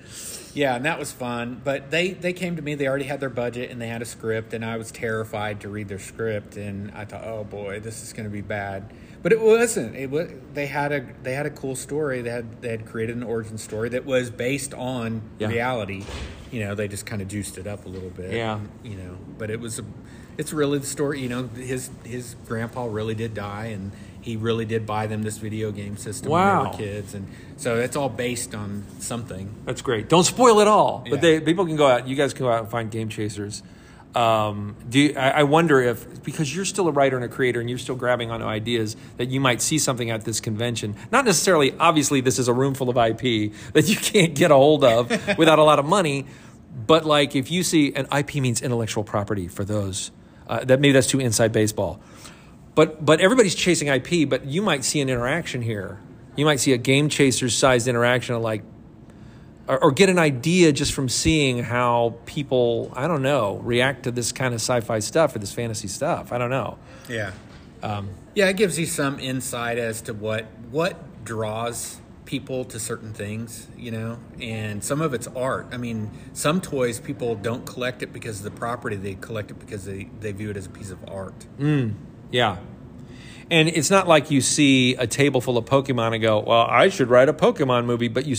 [0.53, 1.61] Yeah, and that was fun.
[1.63, 2.75] But they they came to me.
[2.75, 5.69] They already had their budget and they had a script, and I was terrified to
[5.69, 6.57] read their script.
[6.57, 8.93] And I thought, oh boy, this is going to be bad.
[9.23, 9.95] But it wasn't.
[9.95, 10.29] It was.
[10.53, 12.21] They had a they had a cool story.
[12.21, 15.47] They had they had created an origin story that was based on Yeah.
[15.47, 16.03] reality.
[16.51, 18.33] You know, they just kind of juiced it up a little bit.
[18.33, 18.59] Yeah.
[18.83, 19.85] You know, but it was a.
[20.37, 21.21] It's really the story.
[21.21, 23.91] You know, his his grandpa really did die, and
[24.23, 26.63] he really did buy them this video game system when Wow.
[26.63, 29.53] they were kids, and so it's all based on something.
[29.65, 30.09] That's great.
[30.09, 31.05] Don't spoil it all.
[31.09, 32.07] But they people can go out.
[32.07, 33.61] You guys can go out and find game chasers.
[34.15, 37.59] Um, do you, I, I wonder if because you're still a writer and a creator
[37.59, 40.95] and you're still grabbing onto ideas that you might see something at this convention.
[41.11, 41.73] Not necessarily.
[41.79, 45.09] Obviously, this is a room full of IP that you can't get a hold of
[45.37, 46.27] without a lot of money.
[46.85, 50.11] But like if you see an IP means intellectual property for those
[50.47, 51.99] uh, that maybe that's too inside baseball.
[52.75, 54.27] But but everybody's chasing IP.
[54.29, 55.99] But you might see an interaction here.
[56.35, 58.63] You might see a game chasers sized interaction of like
[59.67, 64.11] or, or get an idea just from seeing how people I don't know react to
[64.11, 66.31] this kind of sci-fi stuff or this fantasy stuff.
[66.31, 66.77] I don't know.
[67.09, 67.31] Yeah.
[67.81, 73.13] Um, yeah, it gives you some insight as to what what draws people to certain
[73.13, 75.67] things, you know, and some of it's art.
[75.71, 79.59] I mean, some toys people don't collect it because of the property; they collect it
[79.59, 81.45] because they they view it as a piece of art.
[81.59, 81.95] Mm.
[82.33, 82.57] Yeah.
[83.51, 86.89] And it's not like you see a table full of Pokemon and go, "Well, I
[86.89, 88.35] should write a Pokemon movie." But you,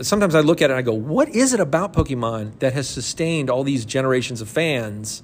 [0.00, 2.88] sometimes I look at it and I go, "What is it about Pokemon that has
[2.88, 5.22] sustained all these generations of fans?"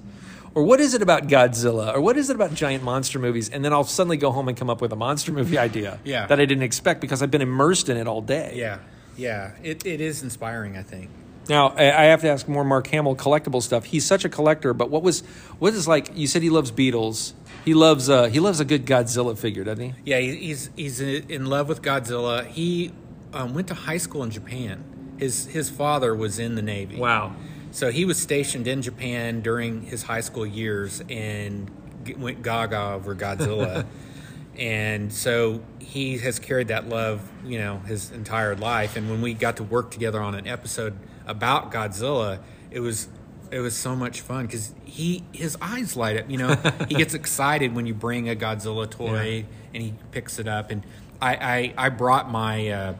[0.55, 1.95] Or what is it about Godzilla?
[1.95, 3.49] Or what is it about giant monster movies?
[3.49, 6.27] And then I'll suddenly go home and come up with a monster movie idea Yeah.
[6.27, 8.53] that I didn't expect because I've been immersed in it all day.
[8.55, 8.77] Yeah,
[9.17, 10.77] yeah, it, it is inspiring.
[10.77, 11.09] I think.
[11.49, 13.83] Now I I have to ask more Mark Hamill collectible stuff.
[13.85, 15.21] He's such a collector, but what was
[15.59, 16.09] what is like?
[16.15, 17.33] You said he loves Beatles.
[17.65, 19.93] He loves uh, he loves a good Godzilla figure, doesn't he?
[20.05, 22.45] Yeah, he's he's in love with Godzilla.
[22.45, 22.91] He
[23.33, 24.83] um, went to high school in Japan.
[25.17, 26.97] His his father was in the Navy.
[26.97, 27.35] Wow.
[27.71, 31.71] So he was stationed in Japan during his high school years and
[32.17, 33.85] went gaga over Godzilla.
[34.57, 38.95] and so he has carried that love, you know, his entire life.
[38.95, 42.39] And when we got to work together on an episode about Godzilla,
[42.69, 43.07] it was
[43.53, 46.29] it was so much fun because he his eyes light up.
[46.29, 46.55] You know,
[46.89, 50.71] he gets excited when you bring a Godzilla toy and he picks it up.
[50.71, 50.83] And
[51.21, 52.93] I I, I brought my uh,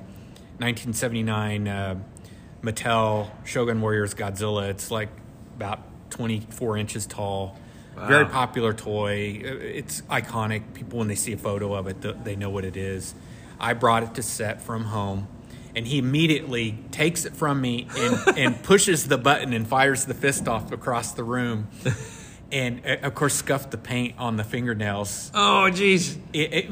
[0.60, 1.96] 1979 uh,
[2.62, 4.70] Mattel Shogun Warriors Godzilla.
[4.70, 5.10] It's like
[5.56, 5.80] about
[6.12, 7.58] 24 inches tall.
[7.96, 9.42] Very popular toy.
[9.46, 10.74] Uh, It's iconic.
[10.74, 13.14] People, when they see a photo of it, they know what it is.
[13.60, 15.28] I brought it to set from home,
[15.76, 20.14] and he immediately takes it from me and, and pushes the button and fires the
[20.14, 21.68] fist off across the room.
[22.52, 25.32] And uh, of course, scuffed the paint on the fingernails.
[25.34, 26.18] Oh, jeez.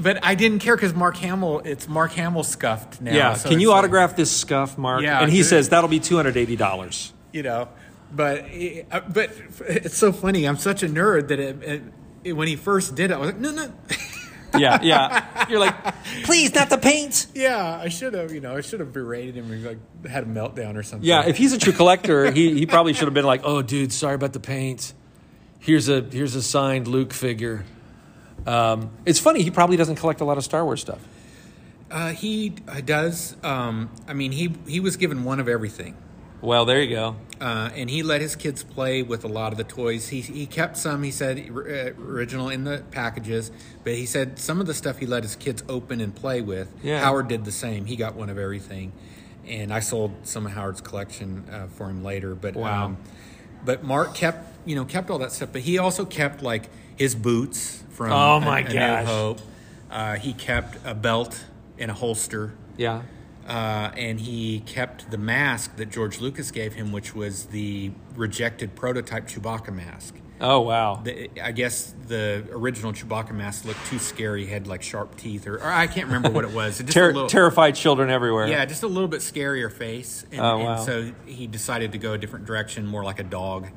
[0.01, 3.15] But I didn't care because Mark Hamill, it's Mark Hamill scuffed now.
[3.15, 3.33] Yeah.
[3.33, 5.01] so Can you like- autograph this scuff, Mark?
[5.01, 7.13] Yeah, And he says that'll be two hundred eighty dollars.
[7.31, 7.69] you know
[8.13, 8.43] but
[8.91, 9.31] uh, but
[9.69, 11.81] it's so funny i'm such a nerd that it, it,
[12.25, 13.71] it- when he first did it i was like no no
[14.57, 15.47] Yeah, yeah.
[15.49, 15.75] You're like,
[16.23, 17.27] please, not the paint.
[17.33, 20.27] yeah i should have you know i should have berated him and like had a
[20.27, 23.25] meltdown or something Yeah, if he's a true collector, he, he probably should have been
[23.25, 24.93] like, "Oh, dude, sorry about the paint.
[25.59, 27.63] Here's a here's a signed Luke figure."
[28.45, 29.43] Um, it's funny.
[29.43, 30.99] He probably doesn't collect a lot of Star Wars stuff.
[31.91, 35.95] uh, he uh, does um, i mean he he was given one of everything
[36.41, 37.15] Well, there you go.
[37.41, 40.09] Uh, and he let his kids play with a lot of the toys.
[40.09, 43.51] He, he kept some, he said, uh, original in the packages,
[43.83, 46.71] but he said some of the stuff he let his kids open and play with.
[46.83, 46.99] Yeah.
[47.01, 47.85] Howard did the same.
[47.85, 48.91] He got one of everything,
[49.47, 52.35] and I sold some of Howard's collection uh, for him later.
[52.35, 52.85] But Wow.
[52.85, 52.97] um,
[53.65, 57.15] but Mark kept you know kept all that stuff, but he also kept like his
[57.15, 59.05] boots from Oh, A- my A New gosh.
[59.07, 59.39] Hope.
[59.89, 61.43] Uh, he kept a belt
[61.79, 62.53] and a holster.
[62.77, 63.01] Yeah.
[63.47, 68.75] Uh, and he kept the mask that George Lucas gave him, which was the rejected
[68.75, 70.15] prototype Chewbacca mask.
[70.39, 71.01] Oh, wow.
[71.03, 74.45] The, I guess the original Chewbacca mask looked too scary.
[74.47, 76.77] Had like sharp teeth, or, or I can't remember what it was.
[76.79, 78.47] Just a Ter- little, terrified children everywhere.
[78.47, 80.25] yeah, just a little bit scarier face.
[80.31, 80.75] And, Oh, wow.
[80.77, 83.67] and so he decided to go a different direction, more like a dog.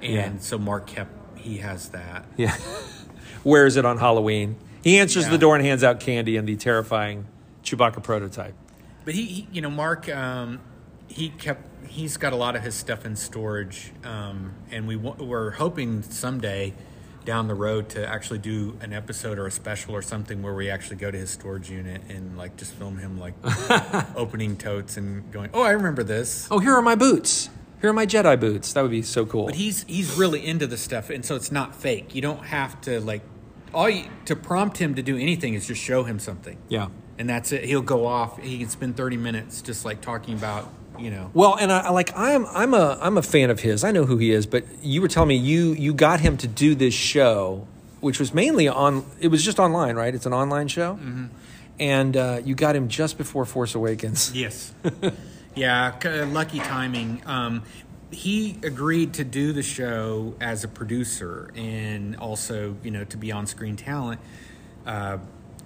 [0.00, 0.32] And Yeah.
[0.40, 2.26] so Mark kept, he has that.
[2.36, 2.56] Yeah.
[3.44, 4.56] Wears it on Halloween.
[4.82, 5.30] He answers Yeah.
[5.30, 7.26] the door and hands out candy and the terrifying
[7.62, 8.54] Chewbacca prototype.
[9.10, 10.60] But he, he you know, Mark, um,
[11.08, 15.16] he kept, he's got a lot of his stuff in storage, um, and we wa-
[15.18, 16.74] we're hoping someday
[17.24, 20.70] down the road to actually do an episode or a special or something where we
[20.70, 23.34] actually go to his storage unit and like just film him like
[24.14, 26.46] opening totes and going, oh, I remember this.
[26.48, 27.50] Oh, here are my boots.
[27.80, 28.72] Here are my Jedi boots.
[28.74, 29.46] That would be so cool.
[29.46, 32.14] But he's he's really into the stuff, and so it's not fake.
[32.14, 33.22] You don't have to like
[33.74, 36.58] all you, to prompt him to do anything is just show him something.
[36.68, 36.86] yeah.
[37.20, 37.64] And that's it.
[37.64, 38.38] He'll go off.
[38.42, 40.68] He can spend thirty minutes just like talking about
[40.98, 41.30] you know.
[41.34, 43.84] Well, and I like I'm I'm a I'm a fan of his.
[43.84, 46.48] I know who he is, but you were telling me you you got him to
[46.48, 47.66] do this show,
[48.00, 49.04] which was mainly on.
[49.20, 50.12] It was just online, right?
[50.14, 51.26] It's an online show, Mm-hmm.
[51.78, 54.32] and uh, you got him just before Force Awakens.
[54.34, 54.74] Yes.
[55.54, 57.22] yeah, c- lucky timing.
[57.26, 57.62] Um,
[58.10, 63.30] he agreed to do the show as a producer and also, you know, to be
[63.30, 64.20] on screen talent,
[64.86, 65.18] uh,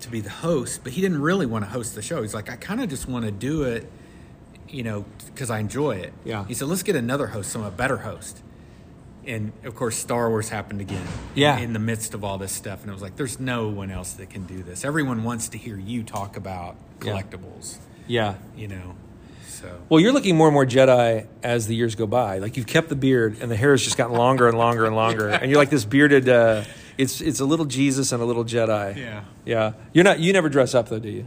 [0.04, 2.22] to be the host, but he didn't really want to host the show.
[2.22, 3.90] He's like, I kind of just want to do it,
[4.68, 6.12] you know, because I enjoy it.
[6.24, 6.44] Yeah.
[6.46, 8.40] He said, let's get another host, some a better host.
[9.26, 11.06] And of course, Star Wars happened again.
[11.34, 11.58] Yeah.
[11.58, 14.12] In the midst of all this stuff, and it was like, there's no one else
[14.14, 14.84] that can do this.
[14.84, 17.12] Everyone wants to hear you talk about Yeah.
[17.12, 18.34] collectibles Yeah.
[18.56, 18.94] you know.
[19.48, 22.38] So Well, you're looking more and more Jedi as the years go by.
[22.38, 24.94] Like you've kept the beard, and the hair has just gotten longer and longer and
[24.94, 26.28] longer, and you're like this bearded.
[26.28, 26.64] Uh,
[26.98, 28.96] it's it's a little Jesus and a little Jedi.
[28.96, 29.24] Yeah.
[29.44, 29.72] Yeah.
[29.92, 30.20] You're not.
[30.20, 31.26] You never dress up though, do you?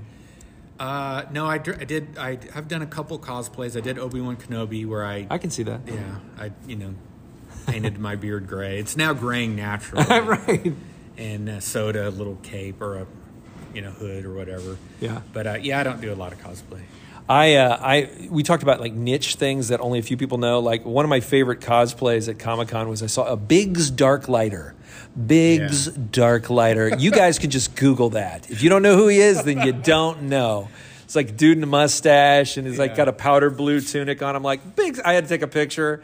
[0.79, 2.17] Uh, no, I, dr- I did.
[2.19, 3.75] I have done a couple cosplays.
[3.75, 5.81] I did Obi Wan Kenobi, where I, I can see that.
[5.87, 6.93] yeah, I you know,
[7.65, 8.79] painted my beard gray.
[8.79, 10.05] It's now graying naturally.
[10.19, 10.73] right.
[11.17, 13.07] And uh, soda, a little cape or a,
[13.73, 14.77] you know, hood or whatever.
[14.99, 15.21] Yeah.
[15.33, 16.81] But uh, yeah, I don't do a lot of cosplay.
[17.27, 20.59] I, uh, I, we talked about like niche things that only a few people know.
[20.59, 24.73] Like one of my favorite cosplays at Comic Con was I saw a Biggs Darklighter.
[25.25, 25.93] Biggs Yeah.
[25.93, 26.99] Darklighter.
[26.99, 28.49] You guys can just Google that.
[28.51, 30.69] If you don't know who he is, then you don't know.
[31.05, 34.35] It's like dude in a mustache and he's like got a powder blue tunic on.
[34.35, 34.99] I'm like Biggs.
[34.99, 36.03] I had to take a picture.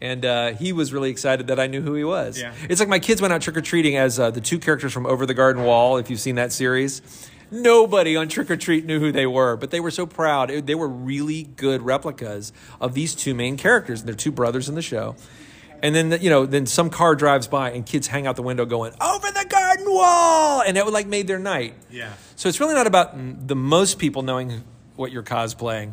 [0.00, 2.40] And uh, he was really excited that I knew who he was.
[2.40, 2.54] Yeah.
[2.68, 5.06] It's like my kids went out trick or treating as uh, the two characters from
[5.06, 5.96] Over the Garden Wall.
[5.96, 7.02] If you've seen that series,
[7.50, 10.50] nobody on trick or treat knew who they were, but they were so proud.
[10.52, 14.04] It- they were really good replicas of these two main characters.
[14.04, 15.16] They're two brothers in the show.
[15.82, 18.64] And then you know, then some car drives by and kids hang out the window
[18.66, 21.74] going over the garden wall, and it would like made their night.
[21.90, 22.12] Yeah.
[22.36, 23.12] So it's really not about
[23.46, 24.64] the most people knowing
[24.96, 25.92] what you're cosplaying.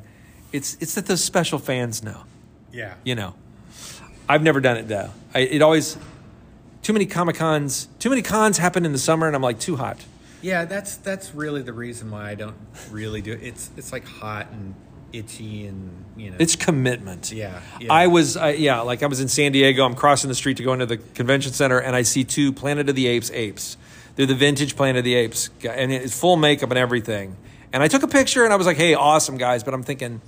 [0.51, 2.23] It's it's that those special fans know
[2.71, 2.93] Yeah.
[3.03, 3.35] you know.
[4.27, 5.11] I've never done it though.
[5.35, 5.97] I, it always
[6.81, 7.87] too many comic cons.
[7.99, 10.03] Too many cons happen in the summer, and I'm like too hot.
[10.41, 12.55] Yeah, that's that's really the reason why I don't
[12.91, 13.41] really do it.
[13.43, 14.73] It's it's like hot and
[15.13, 16.37] itchy and you know.
[16.39, 17.31] It's commitment.
[17.31, 17.91] Yeah, yeah.
[17.93, 19.85] I was, I, yeah, like I was in San Diego.
[19.85, 22.89] I'm crossing the street to go into the convention center, and I see two Planet
[22.89, 23.77] of the Apes apes.
[24.15, 27.35] They're the vintage Planet of the Apes, guy- and it's full makeup and everything.
[27.73, 30.21] And I took a picture, and I was like, "Hey, awesome guys!" But I'm thinking,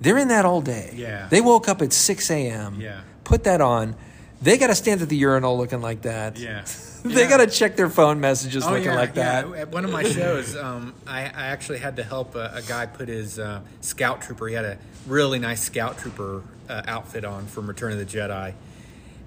[0.00, 0.92] they're in that all day.
[0.96, 1.28] Yeah.
[1.28, 2.80] They woke up at 6 a.m.
[2.80, 3.00] Yeah.
[3.24, 3.96] Put that on.
[4.42, 6.38] They got to stand at the urinal looking like that.
[6.38, 6.64] yeah.
[7.04, 7.28] they Yeah.
[7.28, 9.48] got to check their phone messages looking yeah, like that.
[9.48, 9.56] Yeah.
[9.62, 12.86] At one of my shows, um, I, I actually had to help a, a guy
[12.86, 14.48] put his uh, scout trooper.
[14.48, 18.54] He had a really nice scout trooper uh, outfit on from Return of the Jedi,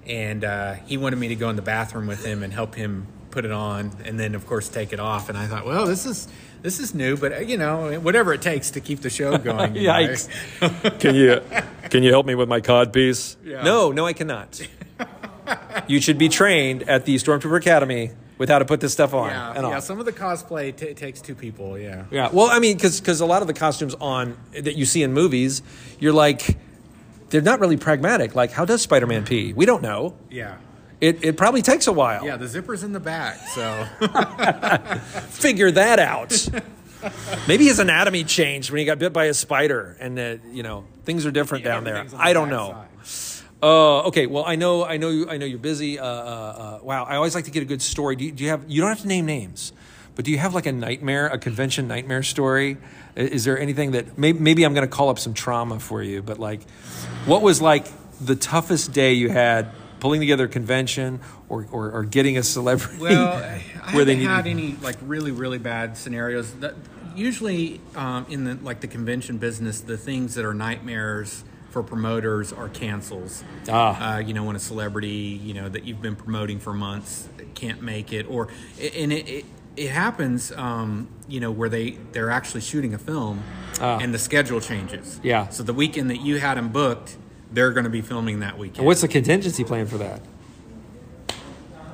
[0.06, 3.06] and uh, he wanted me to go in the bathroom with him and help him
[3.30, 5.28] put it on, and then of course take it off.
[5.28, 6.28] And I thought, well, this is
[6.62, 9.76] this is new, but uh, you know, whatever it takes to keep the show going.
[9.76, 9.92] you know.
[9.94, 10.98] Yikes.
[11.00, 11.40] can you
[11.90, 13.36] can you help me with my cod piece?
[13.44, 13.62] Yeah.
[13.62, 14.60] No, no, I cannot.
[15.88, 19.30] you should be trained at the Stormtrooper Academy with how to put this stuff on
[19.30, 19.78] Yeah, and yeah.
[19.78, 21.78] Some of the cosplay t- takes two people.
[21.78, 22.04] Yeah.
[22.10, 22.28] Yeah.
[22.32, 25.62] Well, I mean, because a lot of the costumes on that you see in movies,
[25.98, 26.56] you're like,
[27.30, 28.34] they're not really pragmatic.
[28.34, 29.52] Like, how does Spider-Man pee?
[29.52, 30.16] We don't know.
[30.30, 30.56] Yeah.
[31.00, 32.24] It it probably takes a while.
[32.24, 33.84] Yeah, the zipper's in the back, so
[35.28, 36.48] Figure that out.
[37.46, 40.84] Maybe his anatomy changed when he got bit by a spider, and uh, you know
[41.04, 42.02] things are different down there.
[42.04, 42.70] The I don't know.
[42.70, 42.88] side.
[43.66, 45.98] Uh, okay, well, I know, I know, you, I know you're busy.
[45.98, 48.14] Uh, uh, uh, wow, I always like to get a good story.
[48.14, 48.62] Do you, do you have?
[48.68, 49.72] You don't have to name names,
[50.14, 52.76] but do you have like a nightmare, a convention nightmare story?
[53.16, 56.22] Is there anything that maybe, maybe I'm going to call up some trauma for you?
[56.22, 56.62] But like,
[57.24, 57.88] what was like
[58.20, 62.98] the toughest day you had pulling together a convention or or, or getting a celebrity?
[63.00, 63.32] Well,
[63.82, 66.52] I where they haven't need had any like really really bad scenarios.
[66.60, 66.74] That,
[67.16, 71.42] usually, um, in the like the convention business, the things that are nightmares
[71.76, 73.44] for promoters are cancels.
[73.68, 74.14] Ah.
[74.14, 77.82] Uh, you know, when a celebrity you know that you've been promoting for months can't
[77.82, 78.48] make it, or
[78.80, 79.28] and it.
[79.28, 79.44] it
[79.76, 83.42] it happens, um, you know, where they they're actually shooting a film,
[83.78, 83.98] Ah.
[84.00, 85.20] and the schedule changes.
[85.22, 85.48] Yeah.
[85.50, 87.18] So the weekend that you had them booked,
[87.52, 88.86] they're going to be filming that weekend.
[88.86, 90.22] What's the contingency plan for that?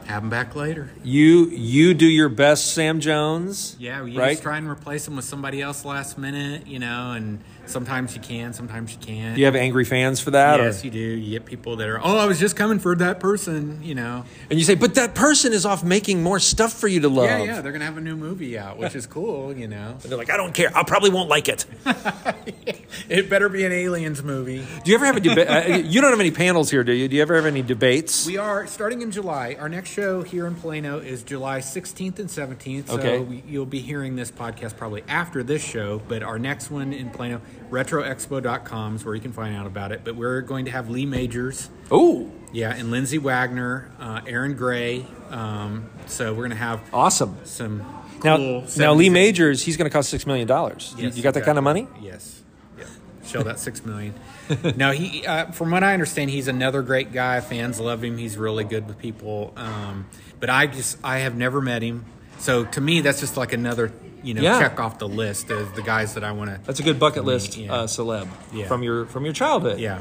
[0.05, 0.91] Have them back later.
[1.03, 3.75] You you do your best, Sam Jones.
[3.81, 4.31] Yeah, you right.
[4.31, 7.41] just try and replace them with somebody else last minute, you know, and
[7.73, 9.35] sometimes you can, sometimes you can't.
[9.35, 10.61] Do you have angry fans for that?
[10.61, 10.99] or- yes, you do.
[10.99, 14.25] You get people that are, oh, I was just coming for that person, you know.
[14.51, 17.25] And you say, but that person is off making more stuff for you to love.
[17.27, 19.97] Yeah, yeah, they're gonna have a new movie out, which is cool, you know.
[20.03, 20.71] And they're like, I don't care.
[20.77, 21.65] I probably won't like it.
[23.09, 24.65] It better be an aliens movie.
[24.85, 25.49] Do you ever have a debate?
[25.49, 27.09] uh, you don't have any panels here, do you?
[27.09, 28.27] Do you ever have any debates?
[28.27, 29.57] We are starting in July.
[29.59, 32.89] Our next show here in Plano is July 16th and 17th.
[32.89, 33.19] So Okay.
[33.21, 37.11] we, you'll be hearing this podcast probably after this show, but our next one in
[37.11, 37.41] Plano,
[37.73, 40.03] retroexpo.com is where you can find out about it.
[40.05, 41.71] But we're going to have Lee Majors.
[41.91, 45.07] oh, Yeah, and Lindsay Wagner, uh, Erin Gray.
[45.31, 47.39] Um, so we're going to have awesome.
[47.45, 47.79] some
[48.23, 50.95] Now, cool now Lee Majors, he's going to cost six million dollars.
[50.97, 51.89] You, Yes, you got that kind of money?
[52.01, 52.43] Yes.
[52.79, 52.85] Yeah.
[53.25, 54.15] Show that six million.
[54.77, 55.27] now he.
[55.27, 57.41] Uh, from what I understand, he's another great guy.
[57.41, 58.19] Fans love him.
[58.19, 59.55] He's really good with people.
[59.57, 60.07] Um,
[60.39, 62.05] but I just I have never met him.
[62.39, 63.93] So to me, that's just like another
[64.23, 64.59] you know Yeah.
[64.61, 66.61] check off the list of the guys that I want to.
[66.65, 67.73] That's a good bucket list Yeah.
[67.73, 68.67] uh, celeb Yeah.
[68.67, 69.79] from your from your childhood.
[69.81, 69.99] Yeah.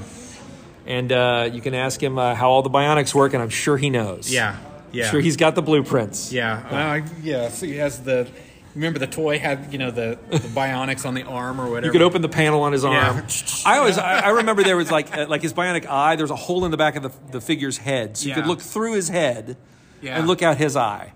[0.87, 3.77] And uh, you can ask him uh, how all the bionics work, and I'm sure
[3.77, 4.31] he knows.
[4.31, 4.57] Yeah.
[4.91, 5.09] Yeah.
[5.09, 6.33] Sure, he's got the blueprints.
[6.33, 7.01] Yeah.
[7.05, 7.49] Uh, yeah.
[7.49, 8.27] So he has the.
[8.73, 11.85] Remember the toy had you know the, the bionics on the arm or whatever.
[11.87, 12.95] You could open the panel on his arm.
[13.17, 13.27] Yeah.
[13.65, 16.15] I always, I, I remember there was like, uh, like his bionic eye.
[16.15, 18.47] There was a hole in the back of the, the figure's head, so you could
[18.47, 19.57] look through his head
[20.01, 21.11] and look out his eye.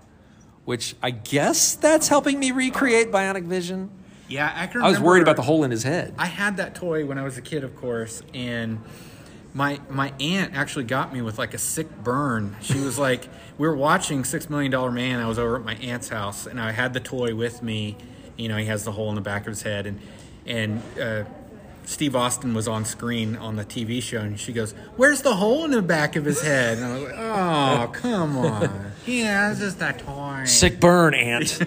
[0.66, 3.90] Which I guess that's helping me recreate bionic vision.
[4.28, 6.14] Yeah, I can I was worried about the hole in his head.
[6.18, 8.82] I had that toy when I was a kid, of course, and
[9.54, 12.56] my my aunt actually got me with like a sick burn.
[12.60, 15.20] She was like, we were watching Six Million Dollar Man.
[15.20, 17.96] I was over at my aunt's house, and I had the toy with me.
[18.36, 20.00] You know, he has the hole in the back of his head, and
[20.44, 21.24] and uh,
[21.86, 25.64] Steve Austin was on screen on the TV show, and she goes, "Where's the hole
[25.64, 29.60] in the back of his head?" And I was like, "Oh, come on, yeah, it's
[29.60, 31.62] just that toy." Sick burn, Aunt.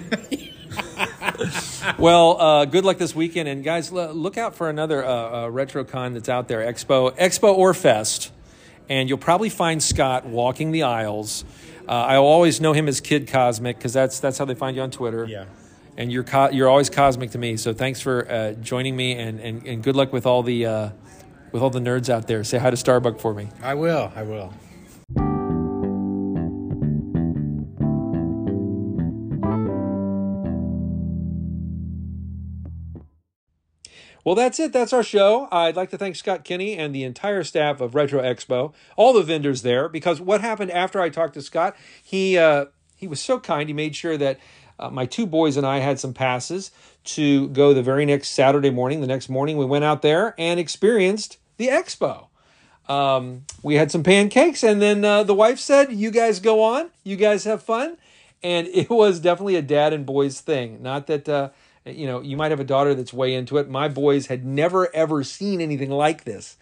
[1.98, 5.48] well, uh, good luck this weekend, and guys, l- look out for another uh, uh,
[5.50, 8.32] RetroCon that's out there, Expo, Expo or Fest,
[8.90, 11.46] and you'll probably find Scott walking the aisles.
[11.88, 14.82] Uh, I always know him as Kid Cosmic because that's that's how they find you
[14.84, 15.26] on Twitter.
[15.26, 15.46] Yeah.
[16.00, 17.58] And you're co- you're always cosmic to me.
[17.58, 20.90] So thanks for uh, joining me, and, and, and good luck with all the uh,
[21.52, 22.44] with all the nerds out there.
[22.44, 23.50] Say hi to Starbuck for me.
[23.62, 24.12] I will.
[24.16, 24.54] I will.
[34.26, 34.72] Well, that's it.
[34.74, 35.48] That's our show.
[35.52, 39.24] I'd like to thank Scott Kinney and the entire staff of Retro Expo, all the
[39.24, 43.40] vendors there, because what happened after I talked to Scott, he uh, he was so
[43.40, 43.68] kind.
[43.70, 44.40] He made sure that
[44.80, 46.72] uh, my two boys and I had some passes
[47.04, 49.02] to go the very next Saturday morning.
[49.02, 52.28] The next morning, we went out there and experienced the expo.
[52.88, 56.90] Um, we had some pancakes, and then uh, the wife said, "You guys go on.
[57.04, 57.98] You guys have fun."
[58.42, 60.82] And it was definitely a dad and boys thing.
[60.82, 61.50] Not that uh,
[61.86, 63.70] you know you might have a daughter that's way into it.
[63.70, 66.58] My boys had never ever seen anything like this,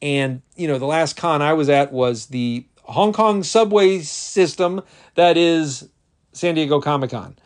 [0.00, 4.82] and you know the last con I was at was the Hong Kong subway system
[5.16, 5.88] that is
[6.32, 7.36] San Diego Comic Con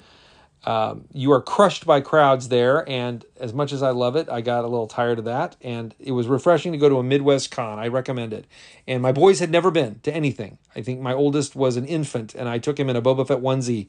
[0.65, 4.43] um, you are crushed by crowds there and as much as i love it i
[4.43, 7.51] got a little tired of that and it was refreshing to go to a midwest
[7.51, 7.79] con.
[7.79, 8.47] I recommend it.
[8.87, 10.59] And my boys had never been to anything.
[10.77, 13.39] I think my oldest was an infant and i took him in a boba fett
[13.39, 13.89] onesie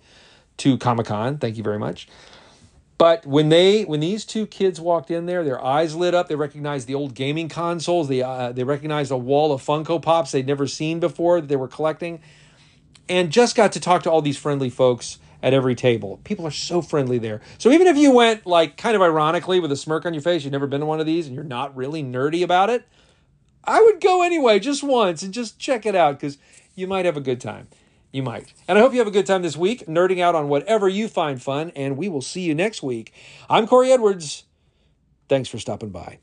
[0.58, 1.38] to comic-con.
[1.38, 2.08] Thank you very much.
[2.98, 6.28] But when they when these two kids walked in there their eyes lit up.
[6.28, 8.08] They recognized the old gaming consoles.
[8.08, 11.56] They uh, they recognized a wall of funko pops they'd never seen before that they
[11.56, 12.22] were collecting
[13.10, 16.20] and just got to talk to all these friendly folks at every table.
[16.24, 17.42] People are so friendly there.
[17.58, 20.44] So even if you went like kind of ironically with a smirk on your face,
[20.44, 22.88] you've never been to one of these and you're not really nerdy about it,
[23.64, 26.38] I would go anyway just once and just check it out because
[26.76, 27.68] you might have a good time.
[28.12, 28.54] You might.
[28.68, 31.08] And I hope you have a good time this week, nerding out on whatever you
[31.08, 33.14] find fun, and we will see you next week.
[33.50, 34.44] I'm Corey Edwards.
[35.30, 36.20] Thanks for stopping by.